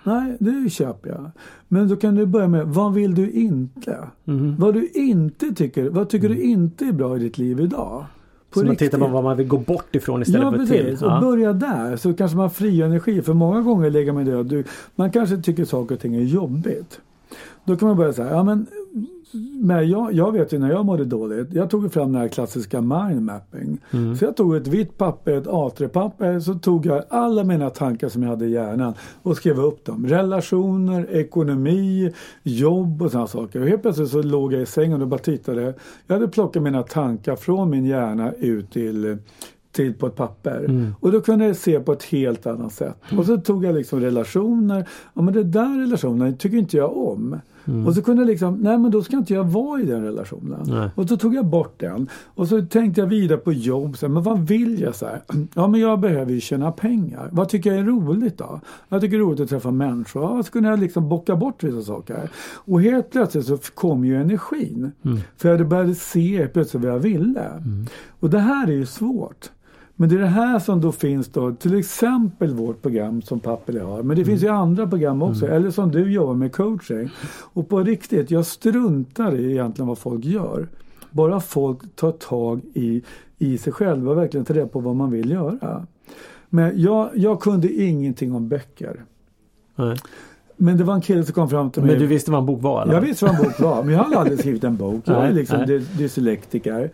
[0.05, 1.31] Nej, det köper jag.
[1.69, 3.99] Men då kan du börja med, vad vill du inte?
[4.27, 4.57] Mm.
[4.59, 6.38] Vad du inte tycker, vad tycker mm.
[6.38, 8.05] du inte är bra i ditt liv idag?
[8.51, 10.99] På så man tittar på vad man vill gå bort ifrån istället ja, för till.
[11.01, 11.17] Ja.
[11.17, 13.23] Och börja där så kanske man frigör energi.
[13.23, 17.01] För många gånger lägger man det du, man kanske tycker saker och ting är jobbigt.
[17.65, 18.67] Då kan man börja säga, ja men
[19.61, 22.81] men jag, jag vet ju när jag mådde dåligt, jag tog fram den här klassiska
[22.81, 23.79] mindmapping.
[23.90, 24.16] Mm.
[24.16, 28.23] Så jag tog ett vitt papper, ett A3-papper, så tog jag alla mina tankar som
[28.23, 30.07] jag hade i hjärnan och skrev upp dem.
[30.07, 33.61] Relationer, ekonomi, jobb och sådana saker.
[33.61, 35.75] Och helt plötsligt så låg jag i sängen och bara tittade.
[36.07, 39.18] Jag hade plockat mina tankar från min hjärna ut till
[39.73, 40.64] till på ett papper.
[40.64, 40.95] Mm.
[41.01, 42.97] Och då kunde jag se på ett helt annat sätt.
[43.09, 43.21] Mm.
[43.21, 44.88] Och så tog jag liksom relationer.
[45.14, 47.40] Ja men det där relationen tycker inte jag om.
[47.64, 47.87] Mm.
[47.87, 50.61] Och så kunde jag liksom, nej men då ska inte jag vara i den relationen.
[50.66, 50.90] Nej.
[50.94, 52.09] Och så tog jag bort den.
[52.35, 54.94] Och så tänkte jag vidare på jobb, så här, men vad vill jag?
[54.94, 55.22] Så här?
[55.55, 57.29] Ja men jag behöver ju tjäna pengar.
[57.33, 58.61] Vad tycker jag är roligt då?
[58.88, 60.22] Jag tycker det är roligt att träffa människor.
[60.22, 62.31] Ja, så kunde jag liksom bocka bort vissa saker.
[62.64, 64.92] Och helt plötsligt så kom ju energin.
[65.05, 65.18] Mm.
[65.37, 67.44] För jag började se plötsligt vad jag ville.
[67.44, 67.87] Mm.
[68.20, 69.51] Och det här är ju svårt.
[70.03, 73.79] Men det är det här som då finns då, till exempel vårt program som Pappeli
[73.79, 74.03] har.
[74.03, 74.61] Men det finns ju mm.
[74.61, 75.57] andra program också, mm.
[75.57, 77.11] eller som du jobbar med coaching.
[77.53, 80.69] Och på riktigt, jag struntar i egentligen vad folk gör.
[81.11, 83.03] Bara folk tar tag i,
[83.38, 85.87] i sig själva och verkligen tar reda på vad man vill göra.
[86.49, 89.05] Men jag, jag kunde ingenting om böcker.
[89.77, 89.97] Nej.
[90.57, 91.91] Men det var en kille som kom fram till mig.
[91.91, 92.83] Men du visste vad en bok var?
[92.83, 92.95] Eller?
[92.95, 95.03] Jag visste vad en bok var, men jag hade aldrig skrivit en bok.
[95.05, 96.91] Jag är liksom dyslektiker.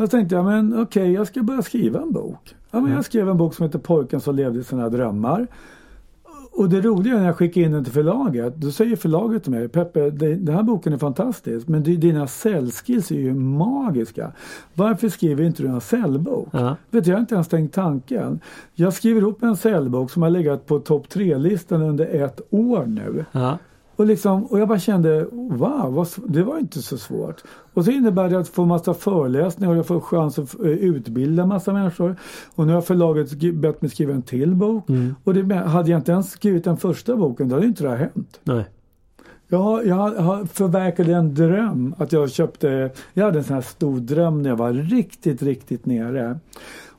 [0.00, 2.54] Då tänkte jag, men okej, okay, jag ska börja skriva en bok.
[2.70, 5.46] Ja, men jag skrev en bok som heter Pojken som levde sina drömmar.
[6.52, 9.68] Och det roliga när jag skickade in den till förlaget, då säger förlaget till mig,
[9.68, 14.32] Peppe, den här boken är fantastisk, men dina säljskills är ju magiska.
[14.74, 16.48] Varför skriver inte du en säljbok?
[16.52, 16.76] Ja.
[16.90, 18.40] Vet du, jag har inte ens tänkt tanken.
[18.74, 23.24] Jag skriver upp en säljbok som har legat på topp tre-listan under ett år nu.
[23.32, 23.58] Ja.
[24.00, 27.42] Och, liksom, och jag bara kände, wow, det var inte så svårt.
[27.74, 31.46] Och så innebär det att få massa föreläsningar och jag får chans att eh, utbilda
[31.46, 32.16] massa människor.
[32.54, 34.88] Och nu har förlaget bett mig skriva en till bok.
[34.88, 35.14] Mm.
[35.24, 37.96] Och det, hade jag inte ens skrivit den första boken, då hade inte det här
[37.96, 38.40] hänt.
[38.42, 38.64] Nej.
[39.48, 43.62] Jag har, jag har förverkat en dröm att jag köpte, jag hade en sån här
[43.62, 46.38] stor dröm när jag var riktigt, riktigt nere.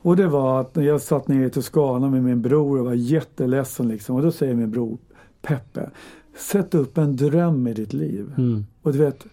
[0.02, 2.94] Och det var att när jag satt nere i Toscana med min bror och var
[2.94, 4.16] jätteledsen liksom.
[4.16, 4.98] Och då säger min bror
[5.42, 5.90] Peppe,
[6.38, 8.34] Sätt upp en dröm i ditt liv.
[8.38, 8.66] Mm.
[8.82, 9.26] Och du vet,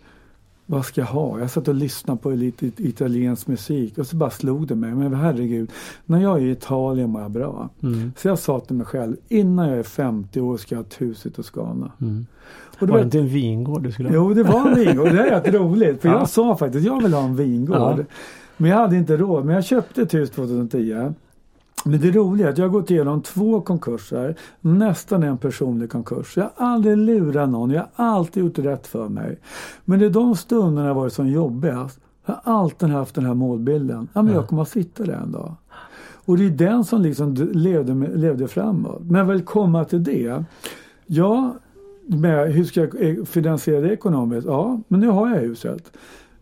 [0.66, 1.40] vad ska jag ha?
[1.40, 4.94] Jag satt och lyssnade på lite italiensk musik och så bara slog det mig.
[4.94, 5.70] Men herregud,
[6.06, 7.68] när jag är i Italien mår jag bra.
[7.82, 8.12] Mm.
[8.16, 11.00] Så jag sa till mig själv, innan jag är 50 år ska jag ha ett
[11.00, 11.92] hus i Toscana.
[12.00, 12.26] Mm.
[12.80, 14.14] Och Var var- det inte en vingård du skulle ha?
[14.16, 15.08] Jo, det var en vingård.
[15.12, 16.02] Det är rätt roligt.
[16.02, 16.18] För Ja.
[16.18, 17.76] jag sa faktiskt, jag vill ha en vingård.
[17.98, 18.04] Ja.
[18.56, 19.44] Men jag hade inte råd.
[19.44, 21.12] Men jag köpte ett hus 2010.
[21.84, 24.36] Men det roliga är att jag har gått igenom två konkurser.
[24.60, 26.36] Nästan en personlig konkurs.
[26.36, 27.70] Jag har aldrig lurat någon.
[27.70, 29.38] Jag har alltid gjort rätt för mig.
[29.84, 32.00] Men det är de stunderna jag varit som jobbigast.
[32.26, 34.08] Jag har alltid haft den här målbilden.
[34.12, 34.40] Ja, men Ja.
[34.40, 35.54] jag kommer att sitta där en dag.
[36.24, 39.02] Och det är den som liksom levde, levde framåt.
[39.02, 40.44] Men vill komma till det.
[41.06, 41.54] Ja,
[42.06, 44.46] med, hur ska jag eh, finansiera det ekonomiskt?
[44.46, 45.92] Ja, men nu har jag huset.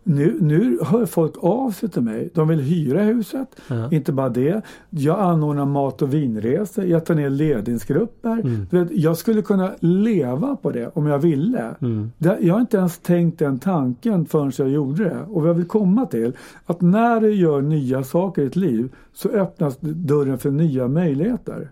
[0.09, 2.29] Nu, nu hör folk av sig till mig.
[2.33, 3.47] De vill hyra huset.
[3.67, 3.91] Ja.
[3.91, 4.61] Inte bara det.
[4.89, 6.85] Jag anordnar mat och vinresor.
[6.85, 8.31] Jag tar ner ledningsgrupper.
[8.31, 8.65] Mm.
[8.71, 11.75] Vet, jag skulle kunna leva på det om jag ville.
[11.81, 12.11] Mm.
[12.17, 15.17] Det- Jag har inte ens tänkt den tanken förrän jag gjorde det.
[15.29, 16.33] Och vad jag vill komma till,
[16.65, 21.69] att när du gör nya saker i ditt liv så öppnas dörren för nya möjligheter.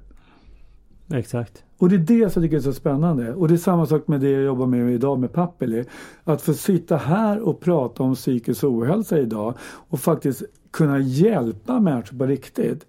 [1.13, 1.63] Exakt.
[1.77, 3.33] Och det är det som jag tycker är så spännande.
[3.33, 5.85] Och det är samma sak med det jag jobbar med idag med Pappeli.
[6.23, 12.17] Att få sitta här och prata om psykisk ohälsa idag och faktiskt kunna hjälpa människor
[12.17, 12.85] på riktigt.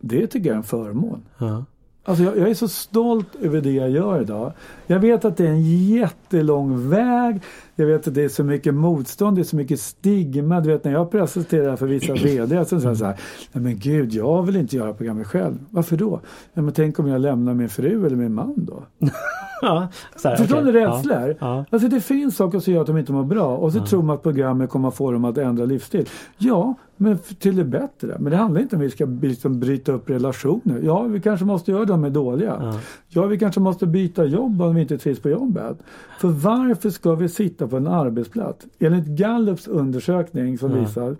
[0.00, 1.22] Det tycker jag är en förmån.
[1.38, 1.64] Ja.
[2.04, 4.52] Alltså jag, jag är så stolt över det jag gör idag.
[4.86, 7.40] Jag vet att det är en jättelång väg.
[7.76, 10.60] Jag vet att det är så mycket motstånd, det är så mycket stigma.
[10.60, 13.20] Du vet när jag presenterar för vissa VD så säger så här.
[13.52, 15.58] Nej men gud, jag vill inte göra programmet själv.
[15.70, 16.20] Varför då?
[16.54, 18.82] Ja, men tänk om jag lämnar min fru eller min man då?
[19.62, 19.88] Ja,
[20.24, 20.72] här, Förstår okej.
[20.72, 21.36] du rädslor?
[21.40, 21.64] Ja.
[21.70, 24.16] Alltså det finns saker som gör att de inte mår bra och så tror man
[24.16, 26.08] att programmet kommer att få dem att ändra livsstil.
[26.38, 28.16] Ja, men till det bättre.
[28.18, 30.80] Men det handlar inte om att vi ska liksom bryta upp relationer.
[30.82, 32.56] Ja, vi kanske måste göra dem med dåliga.
[32.62, 32.78] Ja.
[33.08, 35.78] Ja, vi kanske måste byta jobb om vi inte trivs på jobbet.
[36.20, 38.66] För varför ska vi sitta på en arbetsplats?
[38.78, 40.80] Enligt Gallups undersökning som Ja.
[40.80, 41.16] visar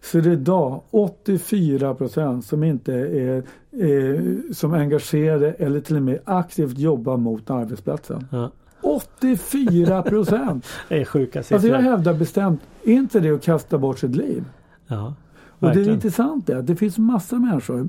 [0.00, 4.22] så är det idag 84 procent som inte är, är
[4.54, 8.26] som är engagerade eller till och med aktivt jobbar mot arbetsplatsen.
[8.30, 8.50] Ja.
[8.82, 10.66] 84 procent!
[10.88, 11.56] Det är sjuka siffror.
[11.56, 14.44] alltså jag hävdar bestämt, är inte det att kasta bort sitt liv?
[14.92, 15.14] Ja,
[15.58, 17.88] Och det är intressant är att det finns massa människor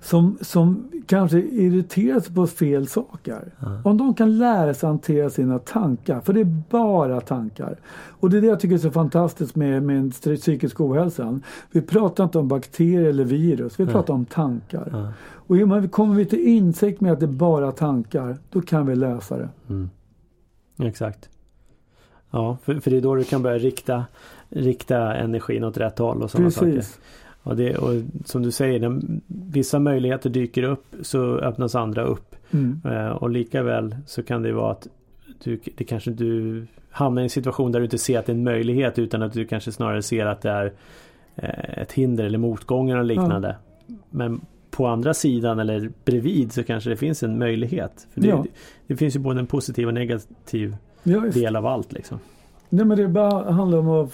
[0.00, 1.38] som, som kanske
[2.20, 3.52] sig på fel saker.
[3.60, 3.80] Ja.
[3.84, 7.76] Om de kan lära sig hantera sina tankar, för det är bara tankar.
[8.08, 11.42] Och det är det jag tycker är så fantastiskt med, med psykisk ohälsan.
[11.70, 13.92] Vi pratar inte om bakterier eller virus, vi Nej.
[13.92, 14.88] pratar om tankar.
[14.92, 15.12] Ja.
[15.22, 15.56] Och
[15.88, 19.48] kommer vi till insikt med att det är bara tankar, då kan vi lösa det.
[19.68, 19.90] Mm.
[20.78, 21.28] Exakt.
[22.30, 24.04] Ja, för, för det är då du kan börja rikta,
[24.56, 26.82] rikta energin åt rätt håll och sådana saker.
[27.42, 32.36] Och, det, och som du säger, när vissa möjligheter dyker upp så öppnas andra upp.
[32.50, 32.80] Mm.
[32.84, 34.88] Eh, och lika väl så kan det vara att
[35.44, 38.34] du, det kanske du hamnar i en situation där du inte ser att det är
[38.36, 40.72] en möjlighet utan att du kanske snarare ser att det är
[41.36, 43.56] eh, ett hinder eller motgångar och liknande.
[44.10, 44.40] Men
[44.70, 48.06] på andra sidan eller bredvid så kanske det finns en möjlighet.
[48.14, 48.44] För det, Ja.
[48.86, 52.18] det finns ju både en positiv och negativ Ja, del av allt liksom.
[52.68, 54.12] Nej, men det bara handlar om att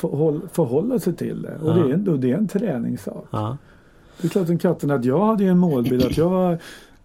[0.52, 1.56] förhålla, sig till det.
[1.62, 1.74] Och, Ja.
[1.74, 3.24] det, är, en- det är en träningssak.
[3.30, 3.56] Ja,
[4.20, 6.58] Det är klart som katten att jag hade ju en målbild att jag var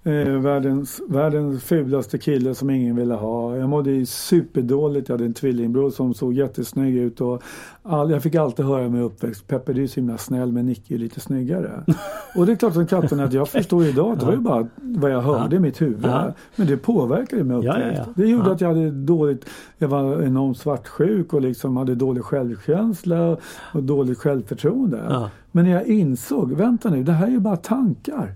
[0.07, 3.55] eh, världens, världens fulaste kille som ingen ville ha.
[3.57, 5.09] Jag mådde ju superdåligt.
[5.09, 7.21] Jag hade en tvillingbror som såg jättesnygg ut.
[7.21, 7.43] Och
[7.83, 10.65] all, jag fick alltid höra i min uppväxt, Peppe du är så himla snäll men
[10.65, 11.83] Nicky är lite snyggare.
[12.35, 15.11] och det är klart som katten att jag förstår idag, det var ju bara vad
[15.11, 16.05] jag hörde i mitt huvud.
[16.05, 16.33] Ja.
[16.55, 17.97] Men det påverkade Ja, uppväxt.
[17.97, 18.13] ja, ja.
[18.15, 18.51] Det gjorde Ja.
[18.53, 19.45] att jag hade dåligt,
[19.77, 23.37] jag var enormt svartsjuk och liksom hade dålig självkänsla
[23.73, 25.01] och dåligt självförtroende.
[25.09, 28.33] ja, Men när jag insåg, vänta nu, det här är ju bara tankar.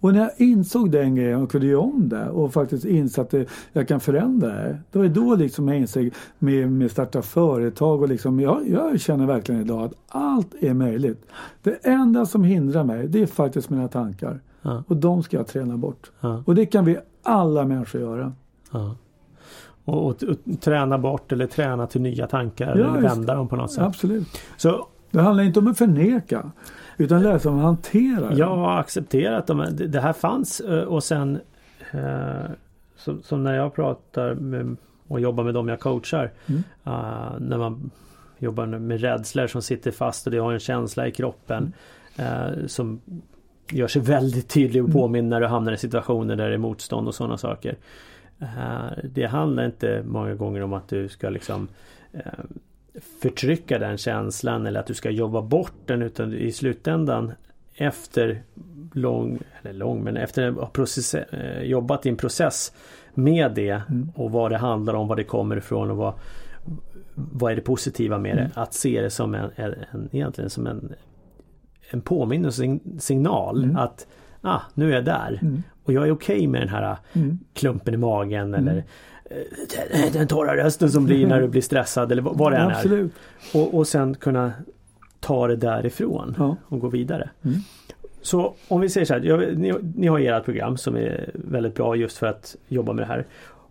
[0.00, 3.48] Och när jag insåg den grejen och kunde göra om det och faktiskt insåg att
[3.72, 4.78] jag kan förändra det.
[4.92, 9.26] Det var då liksom jag insåg med, med starta företag och liksom, jag, jag känner
[9.26, 11.26] verkligen idag att allt är möjligt.
[11.62, 14.40] Det enda som hindrar mig, det är faktiskt mina tankar.
[14.62, 16.10] ja, Och de ska jag träna bort.
[16.20, 18.32] ja, Och det kan vi alla människor göra.
[18.72, 18.96] ja.
[19.84, 23.72] Och, och, och träna bort eller träna till nya tankar eller vända dem på något
[23.72, 23.82] sätt.
[23.84, 24.28] Absolut.
[24.56, 26.50] Så Det handlar inte om att förneka,
[26.98, 28.36] utan lära sig att hantera det.
[28.36, 29.66] jag har accepterat dem.
[29.70, 31.40] Det, här fanns eh, och sen
[31.90, 32.50] eh,
[32.96, 34.76] som, som när jag pratar med,
[35.08, 36.32] och jobbar med dem jag coachar.
[36.46, 36.62] Mm.
[36.84, 37.90] eh, när man
[38.38, 41.72] jobbar med rädslor som sitter fast och det har en känsla i kroppen.
[42.16, 43.00] eh, som
[43.72, 45.00] gör sig väldigt tydlig och Mm.
[45.00, 47.76] påminner när du hamnar i situationer där det är motstånd och sådana saker.
[48.38, 51.68] Eh, det handlar inte många gånger om att du ska liksom
[53.22, 57.32] förtrycka den känslan eller att du ska jobba bort den utan i slutändan
[57.74, 58.42] efter
[58.92, 62.72] lång, eller lång, men efter att ha process, eh, jobbat i en process
[63.14, 64.10] med det Mm.
[64.14, 66.14] och vad det handlar om, var det kommer ifrån och vad,
[67.14, 68.44] vad är det positiva med Mm.
[68.54, 68.60] det?
[68.60, 70.92] Att se det som en, en, en egentligen som en,
[71.90, 73.76] en påminnelse, signal Mm.
[73.76, 74.06] att
[74.40, 75.38] ah, nu är jag där.
[75.42, 75.62] Mm.
[75.84, 77.38] Och jag är okej med den här Mm.
[77.52, 78.68] klumpen i magen Mm.
[78.68, 78.84] eller
[80.12, 83.08] den torra rösten som blir när du blir stressad eller vad det än är.
[83.54, 84.52] Och, och sen kunna
[85.20, 86.56] ta det därifrån Ja.
[86.64, 87.30] och gå vidare.
[87.44, 87.58] Mm.
[88.22, 91.74] Så om vi säger så här, jag, ni, ni har ert program som är väldigt
[91.74, 93.26] bra just för att jobba med det här.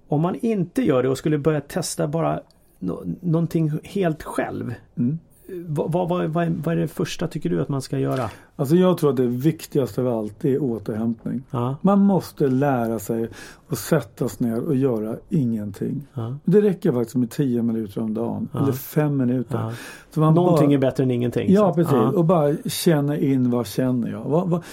[0.07, 2.41] Om man inte gör det och skulle börja testa bara
[2.79, 4.73] nå någonting helt själv.
[4.97, 5.19] Mm.
[5.67, 8.29] Vad, vad, vad, är, vad är det första tycker du att man ska göra?
[8.55, 11.43] Alltså jag tror att det viktigaste av allt är återhämtning.
[11.51, 13.29] Ja, Man måste lära sig
[13.69, 16.07] att sätta sig ner och göra ingenting.
[16.13, 18.49] ja, Det räcker faktiskt med 10 minuter om dagen.
[18.53, 18.59] Ja.
[18.63, 19.73] Eller 5 minuter.
[20.13, 21.51] Så man Någonting bara, är bättre än ingenting.
[21.53, 21.73] Ja så.
[21.75, 22.15] precis.
[22.17, 24.23] Och bara känna in vad känner jag.
[24.23, 24.63] Vad,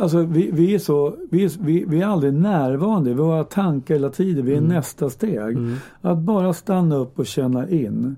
[0.00, 3.14] alltså vi, vi är så, vi är, vi, vi är aldrig närvarande.
[3.14, 4.44] Vi har tankar hela tiden.
[4.46, 4.68] Vi är Mm.
[4.68, 5.38] nästa steg.
[5.56, 8.16] mm, Att bara stanna upp och känna in.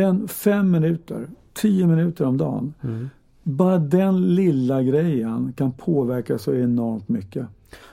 [0.00, 2.74] Den fem minuter, tio minuter om dagen.
[2.84, 3.08] mm.
[3.42, 7.46] Bara den lilla grejen kan påverka så enormt mycket.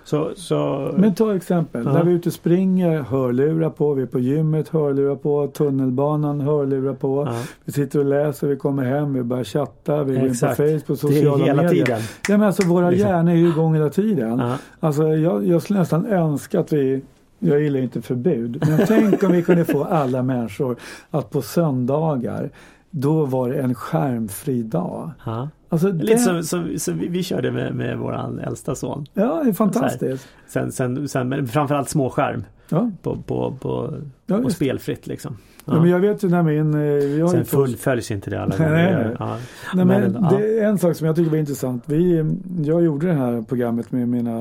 [0.03, 1.93] Så, så Men ta exempel, Ja.
[1.93, 6.41] när vi är ute och springer, hörlurar på, vi är på gymmet, hörlurar på, tunnelbanan,
[6.41, 7.23] hörlurar på.
[7.27, 7.35] ja,
[7.65, 10.35] Vi sitter och läser, vi kommer hem, vi börjar chatta, vi går in på.
[10.35, 11.85] Facebook, det är sociala hela medier.
[11.85, 11.99] tiden.
[12.29, 13.09] Ja, men alltså våra Liksom.
[13.09, 14.39] hjärnor är ju igång hela tiden.
[14.39, 17.01] Ja, Alltså jag, jag skulle nästan önska att vi
[17.43, 20.75] jag gillar inte förbud, men tänk om vi kunde få alla människor
[21.11, 22.49] att på söndagar
[22.91, 25.11] då var det en skärmfri dag.
[25.25, 25.49] ja.
[25.69, 29.05] Alltså Lite det, som, som, som vi, körde med, med våran äldsta son.
[29.13, 30.27] ja, det är fantastiskt.
[30.47, 33.93] Sen, sen, sen men framförallt småskärm Ja, på, på, på,
[34.25, 35.37] ja, och spelfritt liksom.
[35.65, 35.73] ja.
[35.81, 36.73] men jag vet ju när min...
[36.73, 36.81] eh,
[37.19, 39.03] Jag Sen fullföljs inte det alla Nej, gånger.
[39.07, 39.15] nej.
[39.19, 39.37] Ja.
[39.73, 40.37] Nej, men Men, ja.
[40.37, 41.83] det är en sak som jag tycker var intressant.
[41.85, 42.25] Vi,
[42.65, 44.39] jag gjorde det här programmet med, mina,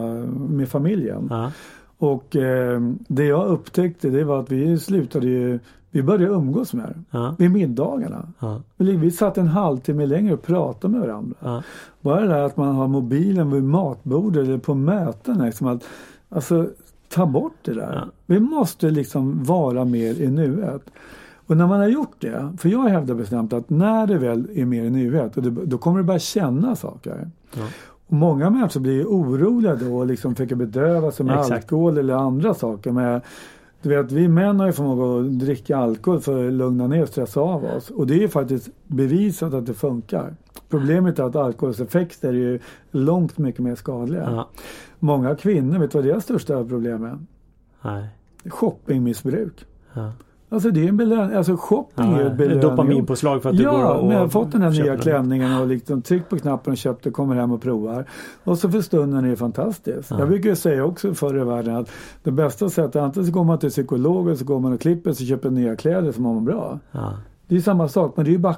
[0.50, 1.30] med familjen.
[2.02, 5.58] Och eh, det jag upptäckte det var att vi slutade ju,
[5.90, 6.94] vi började umgås det.
[7.10, 7.34] Ja.
[7.38, 8.28] Vid middagarna.
[8.38, 8.62] Ja.
[8.76, 11.36] Vi, vi satt en halvtimme längre och pratade med varandra.
[11.40, 11.62] Ja.
[12.00, 15.38] Bara det där att man har mobilen vid matbordet eller på möten.
[15.38, 15.84] Liksom att,
[16.28, 16.66] alltså
[17.08, 17.94] ta bort det där.
[17.94, 18.08] Ja.
[18.26, 20.90] Vi måste liksom vara mer i nuet.
[21.46, 24.64] Och när man har gjort det, för jag hävdar bestämt att när du väl är
[24.64, 27.30] mer i nuet, det, då kommer du börja känna saker.
[27.54, 27.62] Ja.
[28.12, 31.52] Många människor blir ju oroliga då och liksom försöker bedöva sig med Exakt.
[31.52, 32.92] alkohol eller andra saker.
[32.92, 33.20] Med,
[33.82, 37.08] du vet, vi män har ju förmåga att dricka alkohol för att lugna ner och
[37.08, 37.90] stressa av oss.
[37.90, 40.34] Och det är ju faktiskt bevisat att det funkar.
[40.68, 42.58] Problemet är att alkoholens effekter är ju
[42.90, 44.28] långt mycket mer skadliga.
[44.30, 44.48] Ja.
[44.98, 47.18] Många kvinnor, vet du vad deras största problem är?
[47.82, 48.06] Nej.
[48.46, 49.64] Shoppingmissbruk.
[49.92, 50.12] Ja.
[50.52, 51.36] Alltså det är en belöning.
[51.36, 52.26] Alltså shopping är Ja.
[52.26, 52.60] ett belöning.
[52.60, 55.60] Dopaminpåslag för att du går Ja, och men jag har fått den här nya klänningen
[55.60, 58.04] och liksom tryckt på knappen och köpt och kommer hem och provar.
[58.44, 60.10] Och så för stunden är det fantastiskt.
[60.10, 60.18] Ja.
[60.18, 61.90] Jag brukar ju säga också förr i världen att
[62.22, 65.12] det bästa sättet, antingen så går man till psykolog eller så går man och klipper
[65.12, 66.78] sig och köper nya kläder så mår man bra.
[66.92, 67.12] Ja.
[67.46, 68.54] Det är ju samma sak men det är ju bara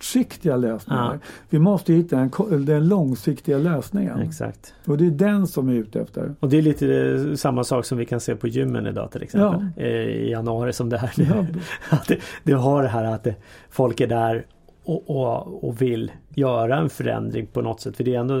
[0.00, 1.20] kortsiktiga lösningar.
[1.50, 2.30] Vi måste hitta en,
[2.64, 4.18] den långsiktiga lösningen.
[4.18, 4.74] Exakt.
[4.86, 6.34] Och det är den som vi är ute efter.
[6.40, 9.22] Och det är lite eh, samma sak som vi kan se på gymmen idag till
[9.22, 9.66] exempel.
[9.76, 11.12] Eh, I januari som det här.
[11.16, 11.46] Ja.
[11.96, 13.34] Att det, det har det här att det,
[13.70, 14.46] folk är där
[14.84, 17.96] och, och, och vill göra en förändring på något sätt.
[17.96, 18.34] För det är ändå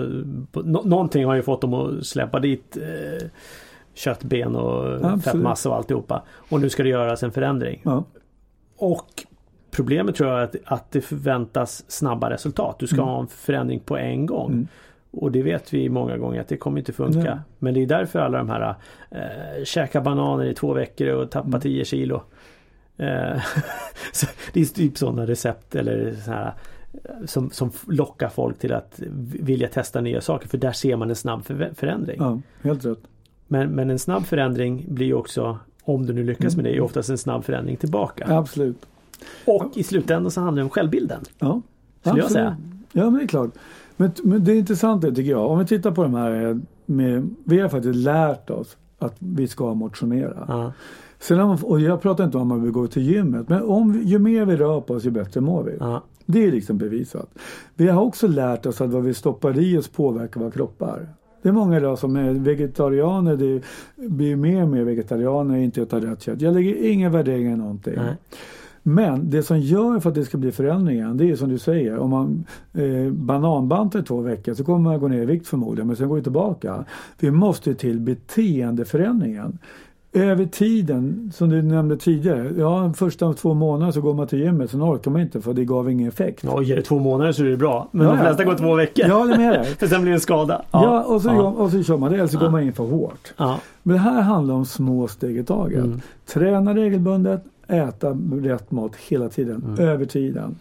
[0.64, 3.28] nå, Någonting har ju fått dem att släppa dit eh,
[3.94, 5.24] köttben och Absolut.
[5.24, 6.22] fettmassa och alltihopa.
[6.28, 7.80] Och nu ska det göras en förändring.
[7.84, 8.04] Ja.
[8.76, 9.26] Och
[9.80, 12.76] Problemet tror jag är att, att det förväntas snabba resultat.
[12.78, 13.08] Du ska Mm.
[13.08, 14.52] ha en förändring på en gång.
[14.52, 14.68] Mm.
[15.10, 17.18] Och det vet vi många gånger att det kommer inte funka.
[17.18, 17.38] Nej.
[17.58, 18.74] Men det är därför alla de här
[19.10, 21.60] eh, käka bananer i två veckor och tappa Mm.
[21.60, 22.22] 10 kilo.
[24.12, 26.54] Så det är typ sådana recept eller så här
[26.92, 29.00] eh, som, som lockar folk till att
[29.40, 30.48] vilja testa nya saker.
[30.48, 32.16] För där ser man en snabb för, förändring.
[32.20, 32.98] ja, helt rätt.
[33.46, 37.10] Men, men en snabb förändring blir också om du nu lyckas med det, är oftast
[37.10, 38.24] en snabb förändring tillbaka.
[38.28, 38.86] Absolut.
[39.44, 41.20] Och i slutändan så handlar det om självbilden.
[41.38, 41.62] Ja,
[42.00, 42.32] Skulle jag absolut.
[42.32, 42.56] säga.
[42.92, 43.50] Ja, men det är klart.
[43.96, 45.50] Men, men det är intressant det tycker jag.
[45.50, 49.74] Om vi tittar på de här med, vi har faktiskt lärt oss att vi ska
[49.74, 50.44] motionera.
[50.48, 50.72] Ja,
[51.18, 54.18] Sen om, och jag pratar inte om att vi går till gymmet, men om, ju
[54.18, 55.76] mer vi rör på oss ju bättre mår vi.
[55.80, 57.30] ja, Det är liksom bevisat.
[57.74, 61.08] Vi har också lärt oss att vad vi stoppar i oss påverkar våra kroppar.
[61.42, 63.62] Det är många idag som är vegetarianer, det
[64.08, 66.40] blir mer och mer vegetarianer, inte äter rött kött.
[66.40, 67.94] Jag lägger inga värderingar i någonting.
[67.96, 68.16] nej.
[68.82, 71.98] Men det som gör för att det ska bli förändringar, det är som du säger,
[71.98, 75.86] om man eh, bananbantar i två veckor så kommer man gå ner i vikt förmodligen,
[75.86, 76.84] men sen går vi tillbaka.
[77.18, 79.58] Vi måste till beteendeförändringen.
[80.12, 84.70] Över tiden, som du nämnde tidigare, ja första två månaderna så går man till gymmet,
[84.70, 86.44] sen orkar man inte för det gav ingen effekt.
[86.44, 87.88] Ja, ger det två månader så är det bra.
[87.92, 88.24] Men Ja, de ja.
[88.24, 89.06] flesta går två veckor.
[89.08, 89.64] Jag håller med dig.
[89.64, 90.62] För sen blir det en skada.
[90.70, 91.42] Ja, och, så, ja.
[91.42, 92.40] och så kör man det, eller så Ja.
[92.40, 93.32] går man in för hårt.
[93.36, 93.58] ja.
[93.82, 95.84] Men det här handlar om små steg i taget.
[95.84, 96.00] Mm.
[96.26, 99.78] Träna regelbundet, äta rätt mat hela tiden, mm.
[99.78, 100.56] över tiden.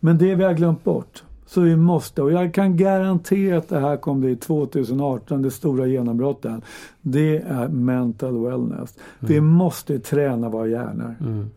[0.00, 3.80] Men det vi har glömt bort så vi måste, och jag kan garantera att det
[3.80, 6.64] här kommer bli 2018, det stora genombrottet.
[7.00, 8.94] Det är mental wellness.
[9.20, 9.32] Mm.
[9.32, 11.14] Vi måste träna våra hjärnor.
[11.20, 11.50] Mm.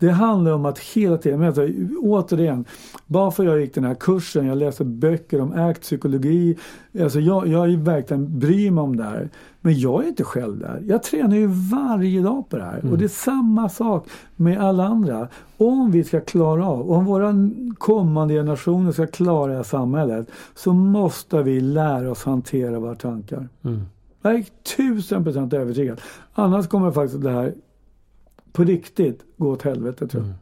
[0.00, 1.68] Det handlar om att hela tiden, men alltså,
[2.02, 2.64] återigen,
[3.06, 6.58] bara för jag gick den här kursen, jag läser böcker om äktpsykologi.
[7.00, 9.28] Alltså jag, jag verkligen bryr mig om det här.
[9.60, 10.82] Men jag är inte själv där.
[10.86, 12.78] Jag tränar ju varje dag på det här.
[12.78, 12.92] Mm.
[12.92, 15.28] Och det är samma sak med alla andra.
[15.56, 17.34] Om vi ska klara av, om våra
[17.78, 23.48] kommande generationer ska klara det här samhället så måste vi lära oss hantera våra tankar.
[23.64, 23.82] Mm.
[24.22, 24.44] Jag är
[24.76, 26.00] tusen procent övertygad.
[26.32, 27.54] Annars kommer faktiskt det här
[28.52, 30.26] på riktigt gå åt helvete tror jag.
[30.26, 30.36] Mm.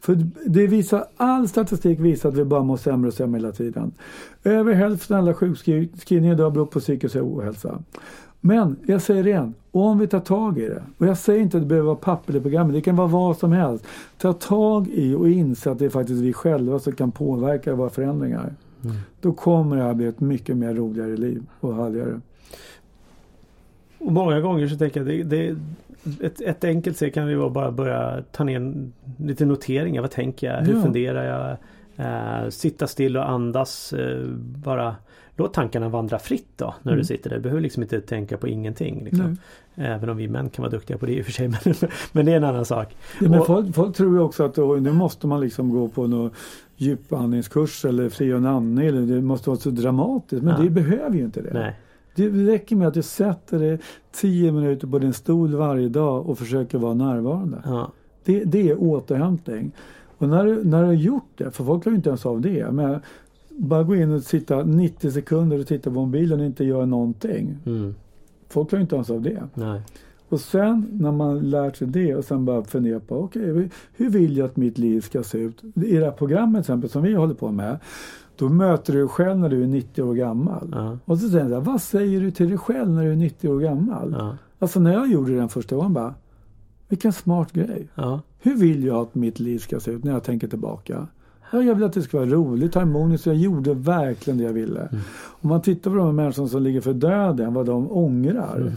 [0.00, 3.92] För det visar, all statistik visar att vi bara mår sämre och sämre hela tiden.
[4.44, 7.82] Över hälften av alla sjukskrivningar idag beror på psykisk ohälsa.
[8.40, 10.82] Men jag säger det igen, om vi tar tag i det.
[10.98, 13.36] Och jag säger inte att det behöver vara papper i programmet, det kan vara vad
[13.36, 13.86] som helst.
[14.18, 17.90] Ta tag i och inse att det är faktiskt vi själva som kan påverka våra
[17.90, 18.54] förändringar.
[18.84, 18.96] Mm.
[19.20, 22.20] Då kommer det här bli ett mycket mer roligare liv och härligare.
[23.98, 25.56] Och många gånger så tänker jag det, det
[26.22, 28.72] ett, ett enkelt sätt kan ju vara bara börja ta ner
[29.18, 30.02] lite noteringar.
[30.02, 30.60] Vad tänker jag?
[30.60, 30.82] Hur ja.
[30.82, 31.56] funderar jag?
[32.06, 33.92] Eh, sitta still och andas.
[33.92, 34.96] Eh, bara
[35.36, 36.98] låt tankarna vandra fritt då när mm.
[36.98, 37.36] du sitter där.
[37.36, 39.04] Du behöver liksom inte tänka på ingenting.
[39.04, 39.36] Liksom.
[39.74, 41.48] Även om vi män kan vara duktiga på det i och för sig.
[41.64, 41.74] Men,
[42.12, 42.96] men det är en annan sak.
[43.20, 45.88] Ja, men och, folk, folk, tror ju också att då, nu måste man liksom gå
[45.88, 46.30] på någon
[46.76, 48.86] djupandningskurs eller frigörande andning.
[48.86, 50.42] Eller det måste vara så dramatiskt.
[50.42, 50.62] Men ja.
[50.62, 51.52] det behöver ju inte det.
[51.52, 51.76] Nej.
[52.18, 53.78] Det räcker med att du sätter dig
[54.12, 57.62] tio minuter på din stol varje dag och försöker vara närvarande.
[57.64, 57.92] Ja.
[58.24, 59.72] Det, det är återhämtning.
[60.18, 62.70] Och när du, när du har gjort det, för folk klarar inte ens av det.
[62.72, 63.00] Men
[63.48, 67.56] bara gå in och sitta 90 sekunder och titta på mobilen och inte göra någonting.
[67.66, 67.94] Mm.
[68.48, 69.42] Folk klarar inte ens av det.
[69.54, 69.82] Nej.
[70.28, 74.10] Och sen när man lärt sig det och sen bara fundera på okej, okay, hur
[74.10, 75.64] vill jag att mitt liv ska se ut?
[75.74, 77.78] I det här programmet till exempel som vi håller på med
[78.38, 80.68] då möter du dig själv när du är 90 år gammal.
[80.72, 80.98] Ja.
[81.04, 83.60] Och så säger jag, vad säger du till dig själv när du är 90 år
[83.60, 84.16] gammal?
[84.18, 84.36] Ja.
[84.58, 86.14] Alltså när jag gjorde den första gången bara,
[86.88, 87.88] vilken smart grej.
[87.94, 88.20] Ja.
[88.38, 91.06] Hur vill jag att mitt liv ska se ut när jag tänker tillbaka?
[91.52, 93.26] Ja, jag vill att det ska vara roligt, harmoniskt.
[93.26, 94.80] Jag gjorde verkligen det jag ville.
[94.80, 95.00] Mm.
[95.40, 98.56] Om man tittar på de människorna som ligger för döden, vad de ångrar.
[98.56, 98.72] Mm.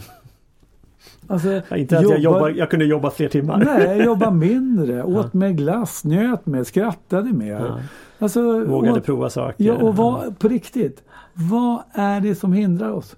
[1.26, 3.64] Alltså, inte att jobba, jag, jobbar, jag kunde jobba fler timmar.
[3.64, 5.02] Nej, jobba mindre.
[5.04, 5.38] Åt ja.
[5.38, 7.60] med glass, njöt med, skrattade mer.
[7.60, 7.80] Ja.
[8.22, 9.64] Alltså, Vågade och, prova saker.
[9.64, 11.04] Ja, och vad, på riktigt.
[11.34, 13.16] Vad är det som hindrar oss?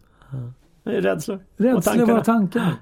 [0.84, 1.38] Rädslor.
[1.56, 2.72] Rädslor och våra tankar.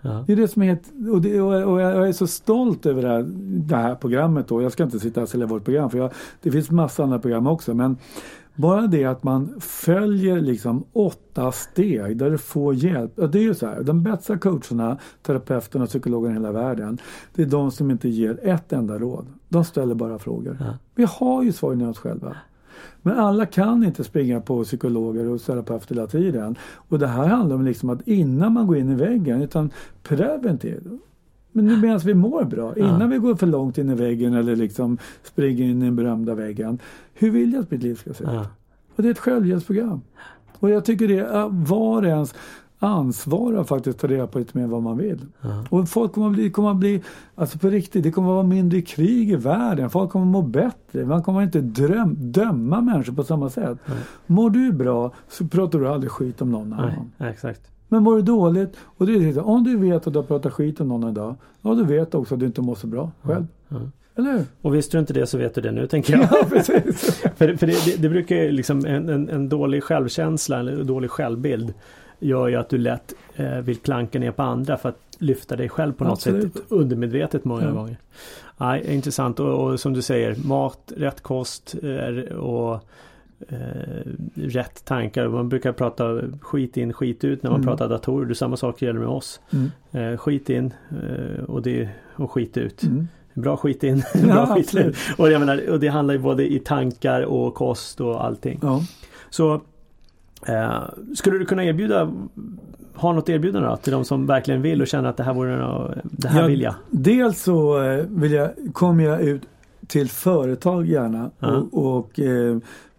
[0.00, 0.24] Ja.
[0.26, 3.08] Det är det som är helt, och, det, och, jag är så stolt över det
[3.08, 3.26] här,
[3.68, 4.62] det här programmet då.
[4.62, 7.46] Jag ska inte sitta och sälja vårt program för jag, det finns massa andra program
[7.46, 7.74] också.
[7.74, 7.96] Men
[8.54, 13.12] bara det att man följer liksom åtta steg där du får hjälp.
[13.16, 16.98] Det är ju så här, de bästa coacherna, terapeuterna och psykologerna i hela världen.
[17.34, 19.26] Det är de som inte ger ett enda råd.
[19.48, 20.56] De ställer bara frågor.
[20.60, 20.78] Ja.
[20.94, 22.36] Vi har ju svaren i oss själva.
[23.02, 26.56] Men alla kan inte springa på psykologer och terapeuter hela tiden.
[26.74, 29.70] Och det här handlar om liksom att innan man går in i väggen, utan
[30.02, 30.82] preventivt.
[31.52, 33.06] Men nu medan vi mår bra, innan ja.
[33.06, 36.78] vi går för långt in i väggen eller liksom springer in i den berömda väggen.
[37.14, 38.30] Hur vill jag att mitt liv ska se ut?
[38.32, 38.46] Ja.
[38.96, 40.00] Och det är ett självhjälpsprogram.
[40.58, 42.34] Och jag tycker det är var ens
[42.78, 45.26] ansvar att faktiskt ta reda på lite mer vad man vill.
[45.40, 45.64] Ja.
[45.70, 47.02] Och folk kommer bli, kommer bli,
[47.34, 49.90] alltså på riktigt, det kommer att vara mindre krig i världen.
[49.90, 51.04] Folk kommer att må bättre.
[51.04, 53.78] Man kommer inte dröm, döma människor på samma sätt.
[53.86, 53.98] Nej.
[54.26, 57.10] Mår du bra så pratar du aldrig skit om någon annan.
[57.16, 57.60] Nej, exakt.
[57.88, 60.88] Men mår du dåligt, och det om du vet att du har pratat skit om
[60.88, 63.46] någon idag, ja du vet också att du inte mår så bra själv.
[63.70, 63.90] Mm.
[64.62, 66.22] Och visste du inte det så vet du det nu tänker jag.
[66.30, 67.22] Ja, precis.
[67.36, 71.10] för för det, det, det brukar ju liksom en, en, en, dålig självkänsla eller dålig
[71.10, 71.74] självbild
[72.18, 75.68] gör ju att du lätt eh, vill klanka ner på andra för att lyfta dig
[75.68, 76.52] själv på något Absolut.
[76.52, 77.70] sätt undermedvetet många ja.
[77.70, 77.96] gånger.
[78.58, 82.74] Ja, intressant och, och, som du säger mat, rätt kost eh, och
[83.48, 85.28] eh, rätt tankar.
[85.28, 87.68] Man brukar prata skit in, skit ut när man mm.
[87.68, 88.26] pratar datorer.
[88.26, 89.40] Det samma sak gäller med oss.
[89.50, 89.70] Mm.
[89.92, 92.82] Eh, skit in eh, och, det, och skit ut.
[92.82, 93.08] Mm.
[93.34, 93.96] Bra skit in.
[94.22, 94.94] Bra ja, skit in.
[95.18, 98.58] Och, jag menar, och det handlar ju både i tankar och kost och allting.
[98.62, 98.82] Ja.
[99.30, 99.60] Så
[100.46, 100.82] eh,
[101.14, 102.12] skulle du kunna erbjuda
[102.94, 105.56] ha något erbjudande då, till de som verkligen vill och känner att det här vore
[106.02, 106.74] det här ja, vill jag?
[106.90, 109.42] Dels så eh, vill jag, kommer jag ut
[109.86, 112.58] till företag gärna och, och eh,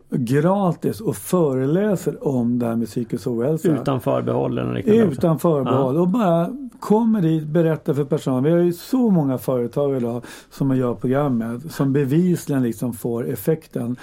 [0.10, 3.68] gratis och föreläser om det här med psykisk ohälsa.
[3.68, 4.82] Utan förbehåll.
[4.86, 5.98] Utan förbehåll.
[5.98, 6.50] Och bara
[6.80, 8.44] kommer dit, berättar för personalen.
[8.44, 13.96] Vi har ju så många företag idag som gör programmet som bevisligen liksom får effekten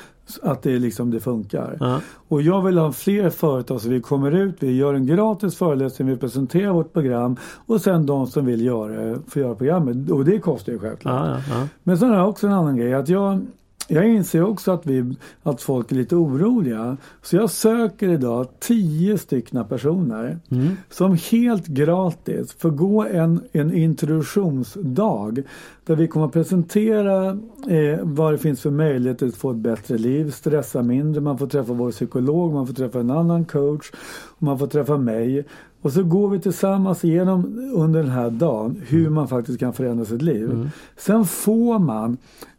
[0.42, 1.76] att det liksom det funkar.
[1.80, 2.00] Ja.
[2.28, 6.08] Och jag vill ha fler företag så vi kommer ut, vi gör en gratis föreläsning,
[6.08, 10.10] vi presenterar vårt program och sen de som vill göra får göra programmet.
[10.10, 11.42] Och det kostar ju självklart.
[11.48, 11.68] Ja, ja.
[11.82, 12.94] Men sen har jag också en annan grej.
[12.94, 13.46] Att jag,
[13.88, 16.96] jag inser också att, vi, att folk är lite oroliga.
[17.22, 20.68] Så jag söker idag tio stycken personer Mm.
[20.90, 25.42] som helt gratis får gå en, en introduktionsdag
[25.84, 27.26] där vi kommer att presentera
[27.68, 31.46] eh, vad det finns för möjligheter att få ett bättre liv, stressa mindre, man får
[31.46, 33.90] träffa vår psykolog, man får träffa en annan coach
[34.36, 35.44] och man får träffa mig.
[35.82, 40.04] Och så går vi tillsammans igenom under den här dagen hur man faktiskt kan förändra
[40.04, 40.70] sitt liv.
[40.96, 42.16] Sen får man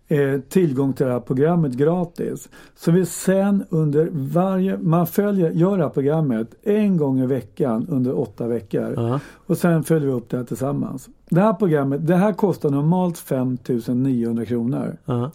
[0.08, 2.50] eh, tillgång till det här programmet gratis.
[2.76, 7.88] Så vi sen under varje, man följer, gör det här programmet en gång i veckan
[7.90, 8.94] under åtta veckor.
[8.96, 9.20] Ja.
[9.34, 11.10] Och sen följer vi upp det här tillsammans.
[11.30, 14.98] Det här programmet, det här kostar normalt 5 900 kronor.
[15.06, 15.32] Ja.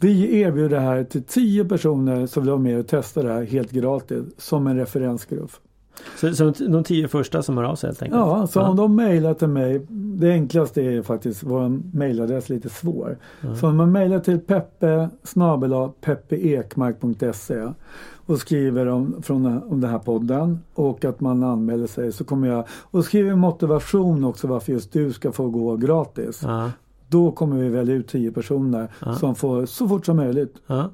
[0.00, 3.42] Vi erbjuder det här till 10 personer som vill vara med och testa det här
[3.42, 5.50] helt gratis som en referensgrupp.
[6.16, 8.18] Så, så de tio första som hör av sig helt enkelt?
[8.18, 9.86] Ja, så om de mejlar till mig.
[9.88, 13.18] Det enklaste är faktiskt, vår mejladress lite svår.
[13.60, 15.08] Så om man mejlar till peppe
[16.00, 17.68] peppeekmark.se
[18.26, 22.48] och skriver om, från, om den här podden och att man anmäler sig så kommer
[22.48, 26.40] jag och skriver motivation också varför just du ska få gå gratis.
[26.42, 26.70] Ja.
[27.08, 28.88] Då kommer vi välja ut 10 personer
[29.20, 30.90] som får så fort som möjligt Ja.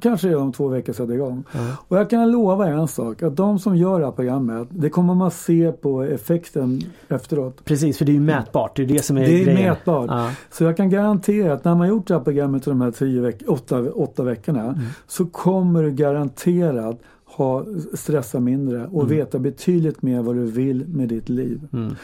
[0.00, 1.44] Kanske redan om två veckor sätta igång.
[1.52, 1.60] Ja.
[1.88, 5.14] Och jag kan lova en sak, att de som gör det här programmet, det kommer
[5.14, 7.64] man se på effekten efteråt.
[7.64, 8.76] Precis, för det är ju mätbart.
[8.76, 9.68] Det är det som är Det är grejen.
[9.68, 10.06] mätbart.
[10.10, 10.30] Ja.
[10.50, 13.42] Så jag kan garantera att när man gjort det här programmet de här tio veck
[13.48, 14.78] åtta, åtta veckorna Mm.
[15.06, 16.98] så kommer du garanterat
[17.36, 17.64] ha
[17.94, 21.68] stressa mindre och veta betydligt mer vad du vill med ditt liv.
[21.72, 21.94] Mm.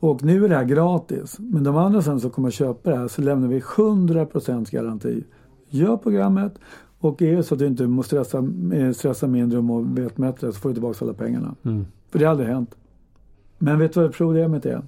[0.00, 1.36] Och nu är det här gratis.
[1.38, 5.24] Men de andra sen som kommer att köpa det här så lämnar vi 100% garanti.
[5.68, 6.54] Gör programmet
[7.04, 9.82] och är det så att du inte måste stressa, eh, stressa mindre och må
[10.16, 11.54] bättre så får du tillbaka alla pengarna.
[11.62, 11.86] Mm.
[12.10, 12.74] För det har aldrig hänt.
[13.58, 14.82] Men vet du vad problemet är?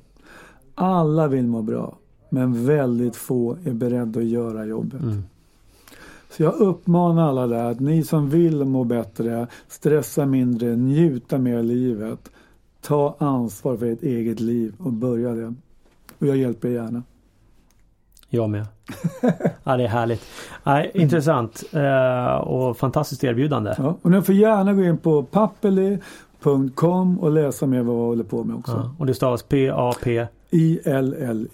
[0.74, 1.98] Alla vill må bra.
[2.28, 5.02] Men väldigt få är beredda att göra jobbet.
[5.02, 5.22] Mm.
[6.30, 11.58] Så jag uppmanar alla där att ni som vill må bättre, stressa mindre, njuta mer
[11.58, 12.30] av livet.
[12.80, 15.54] Ta ansvar för ert eget liv och börja det.
[16.18, 17.02] Och jag hjälper er gärna.
[18.28, 18.66] Jag med.
[19.64, 20.24] ja, det är härligt.
[20.64, 23.74] Nej, intressant eh, och fantastiskt erbjudande.
[23.78, 23.96] Ja.
[24.02, 28.44] Och ni får gärna gå in på pappeli.com och läsa mer vad vi håller på
[28.44, 28.72] med också.
[28.72, 30.26] Ja, och det stavas P-A-P ja,
[30.84, 31.48] L.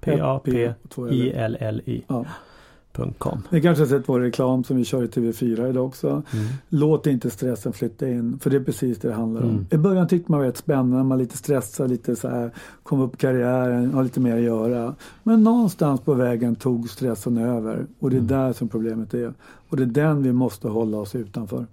[0.00, 2.24] P-A-P-I-L-L-I Ja.
[2.92, 3.42] .com.
[3.50, 6.08] Ni kanske har sett vår reklam som vi kör i TV4 idag också.
[6.08, 6.46] Mm.
[6.68, 9.48] Låt inte stressen flytta in, för det är precis det det handlar om.
[9.48, 9.66] Mm.
[9.70, 12.50] I början tyckte man var rätt spännande, man lite stressad, lite så här,
[12.82, 14.94] kom upp karriären, har lite mer att göra.
[15.22, 18.28] Men någonstans på vägen tog stressen över och det är Mm.
[18.28, 19.34] där som problemet är.
[19.68, 21.66] Och det är den vi måste hålla oss utanför.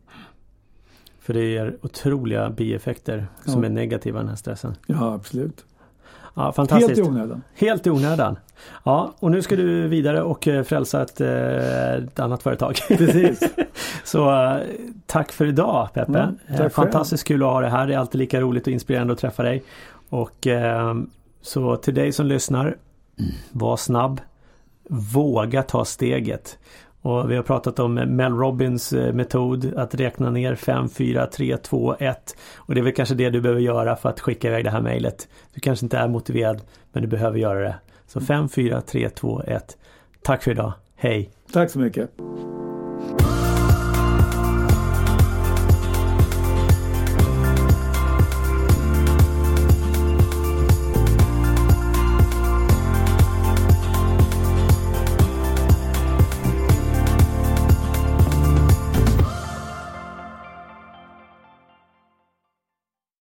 [1.19, 3.69] För det ger otroliga bieffekter som Ja.
[3.69, 4.73] är negativa den här stressen.
[4.85, 5.65] Ja, absolut.
[6.37, 6.97] Ja, fantastiskt.
[6.97, 7.43] Helt i onödan.
[7.55, 8.39] Helt i onödan.
[8.83, 12.75] Ja, och nu ska du vidare och eh, frälsa ett, eh, ett annat företag.
[12.87, 13.39] Precis.
[14.03, 14.57] Så eh,
[15.05, 16.11] tack för idag Peppe.
[16.11, 16.69] Ja, tack själv.
[16.69, 17.87] Fantastiskt kul att ha dig här.
[17.87, 19.63] Det är alltid lika roligt och inspirerande att träffa dig.
[20.09, 20.95] Och eh,
[21.41, 22.77] så till dig som lyssnar.
[23.51, 24.21] Var snabb.
[24.89, 26.57] Våga ta steget.
[27.07, 31.57] Och vi har pratat om Mel Robbins eh, metod att räkna ner 5, 4, 3,
[31.57, 32.35] 2, 1.
[32.57, 34.81] Och det är väl kanske det du behöver göra för att skicka iväg det här
[34.81, 35.27] mejlet.
[35.53, 37.75] Du kanske inte är motiverad men du behöver göra det.
[38.07, 39.77] Så 5, 4, 3, 2, 1.
[40.21, 40.73] Tack för idag.
[40.95, 41.29] Hej!
[41.53, 42.09] Tack så mycket.